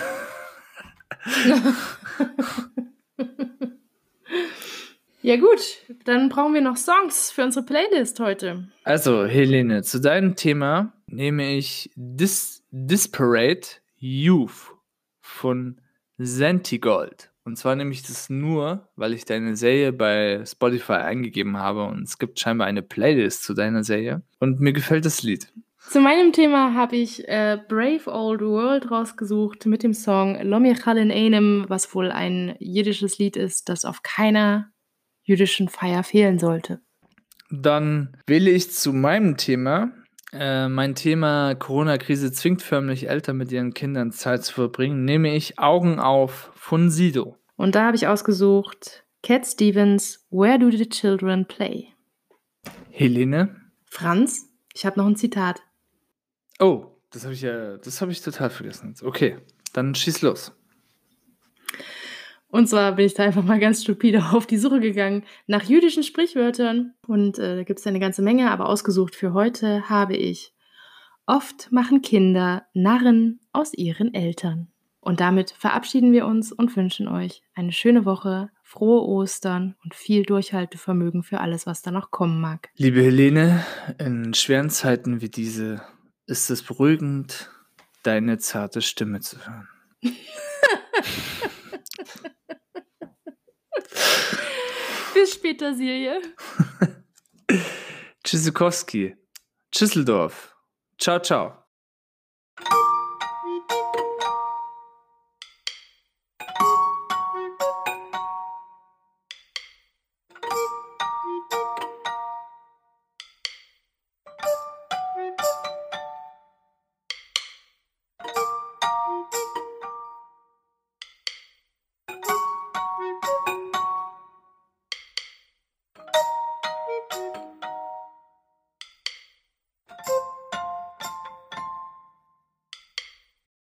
ja 5.23 5.37
gut, 5.37 5.61
dann 6.05 6.31
brauchen 6.31 6.55
wir 6.55 6.63
noch 6.63 6.77
Songs 6.77 7.31
für 7.31 7.45
unsere 7.45 7.67
Playlist 7.67 8.21
heute. 8.21 8.69
Also, 8.85 9.27
Helene, 9.27 9.83
zu 9.83 10.01
deinem 10.01 10.35
Thema 10.35 10.95
nehme 11.07 11.55
ich 11.55 11.91
Dis 11.95 12.65
Disparate 12.71 13.69
Youth 13.99 14.73
von 15.21 15.81
Sentigold. 16.17 17.31
Und 17.47 17.57
zwar 17.57 17.77
nehme 17.77 17.93
ich 17.93 18.03
das 18.03 18.29
nur, 18.29 18.89
weil 18.97 19.13
ich 19.13 19.25
deine 19.25 19.55
Serie 19.55 19.93
bei 19.93 20.43
Spotify 20.45 20.95
eingegeben 20.95 21.59
habe 21.59 21.85
und 21.85 22.03
es 22.03 22.19
gibt 22.19 22.41
scheinbar 22.41 22.67
eine 22.67 22.83
Playlist 22.83 23.45
zu 23.45 23.55
deiner 23.55 23.85
Serie. 23.85 24.23
Und 24.41 24.59
mir 24.59 24.73
gefällt 24.73 25.05
das 25.05 25.23
Lied. 25.23 25.53
Zu 25.79 26.01
meinem 26.01 26.33
Thema 26.33 26.75
habe 26.75 26.97
ich 26.97 27.29
äh, 27.29 27.57
Brave 27.69 28.11
Old 28.13 28.41
World 28.41 28.91
rausgesucht 28.91 29.65
mit 29.67 29.85
dem 29.85 29.95
Song 29.95 30.43
Lomi 30.43 30.75
Chalin 30.75 31.13
Einem, 31.13 31.67
was 31.69 31.95
wohl 31.95 32.11
ein 32.11 32.57
jiddisches 32.59 33.19
Lied 33.19 33.37
ist, 33.37 33.69
das 33.69 33.85
auf 33.85 34.03
keiner 34.03 34.73
jüdischen 35.23 35.69
Feier 35.69 36.03
fehlen 36.03 36.41
sollte. 36.41 36.81
Dann 37.49 38.17
wähle 38.27 38.51
ich 38.51 38.73
zu 38.73 38.93
meinem 38.93 39.37
Thema 39.37 39.93
äh, 40.33 40.69
mein 40.69 40.95
Thema 40.95 41.55
Corona-Krise 41.55 42.33
zwingt 42.33 42.61
förmlich 42.61 43.09
Eltern 43.09 43.37
mit 43.37 43.53
ihren 43.53 43.73
Kindern 43.73 44.11
Zeit 44.13 44.45
zu 44.45 44.55
verbringen, 44.55 45.05
nehme 45.05 45.35
ich 45.35 45.59
Augen 45.59 45.99
auf 46.01 46.51
von 46.55 46.91
Sido. 46.91 47.36
Und 47.57 47.75
da 47.75 47.87
habe 47.87 47.97
ich 47.97 48.07
ausgesucht 48.07 49.05
Cat 49.23 49.47
Stevens, 49.47 50.27
Where 50.31 50.59
Do 50.59 50.71
the 50.71 50.89
Children 50.89 51.47
Play? 51.47 51.89
Helene? 52.91 53.57
Franz, 53.85 54.49
ich 54.75 54.87
habe 54.87 54.99
noch 54.99 55.07
ein 55.07 55.17
Zitat. 55.17 55.63
Oh, 56.59 56.87
das 57.11 57.25
habe 57.25 57.35
ich 57.35 57.43
ja, 57.43 57.77
das 57.79 58.01
habe 58.01 58.13
ich 58.13 58.21
total 58.21 58.51
vergessen. 58.51 58.95
Okay, 59.03 59.39
dann 59.73 59.95
schieß 59.95 60.23
los. 60.23 60.53
Und 62.49 62.69
zwar 62.69 62.93
bin 62.93 63.07
ich 63.07 63.15
da 63.15 63.25
einfach 63.25 63.43
mal 63.43 63.59
ganz 63.59 63.83
stupide 63.83 64.33
auf 64.33 64.47
die 64.47 64.59
Suche 64.59 64.81
gegangen 64.81 65.25
nach 65.47 65.65
jüdischen 65.65 66.03
Sprichwörtern. 66.03 66.95
Und 67.07 67.39
äh, 67.39 67.57
da 67.57 67.63
gibt 67.65 67.81
es 67.81 67.87
eine 67.87 68.01
ganze 68.01 68.23
Menge, 68.23 68.51
aber 68.51 68.69
ausgesucht 68.69 69.15
für 69.15 69.33
heute 69.33 69.89
habe 69.89 70.17
ich 70.17 70.53
Oft 71.27 71.73
machen 71.73 72.03
Kinder 72.03 72.67
Narren 72.73 73.41
aus 73.53 73.75
ihren 73.75 74.15
Eltern. 74.15 74.69
Und 75.07 75.21
damit 75.21 75.53
verabschieden 75.53 76.11
wir 76.11 76.27
uns 76.27 76.51
und 76.51 76.77
wünschen 76.77 77.07
euch 77.07 77.45
eine 77.55 77.71
schöne 77.71 78.05
Woche, 78.05 78.51
frohe 78.65 79.07
Ostern 79.07 79.77
und 79.85 79.95
viel 79.95 80.25
Durchhaltevermögen 80.25 81.23
für 81.23 81.39
alles, 81.39 81.65
was 81.65 81.81
da 81.81 81.93
noch 81.93 82.11
kommen 82.11 82.41
mag. 82.41 82.71
Liebe 82.75 83.05
Helene, 83.05 83.65
in 83.99 84.35
schweren 84.35 84.69
Zeiten 84.69 85.21
wie 85.21 85.29
diese 85.29 85.81
ist 86.27 86.51
es 86.51 86.65
beruhigend, 86.65 87.53
deine 88.03 88.39
zarte 88.39 88.83
Stimme 88.83 89.21
zu 89.21 89.37
hören. 89.47 89.69
Bis 95.15 95.35
später, 95.35 95.73
Silje. 95.73 96.21
Tschüssikowski. 98.25 99.15
Tschüsseldorf. 99.71 100.57
Ciao, 100.99 101.21
ciao. 101.21 101.66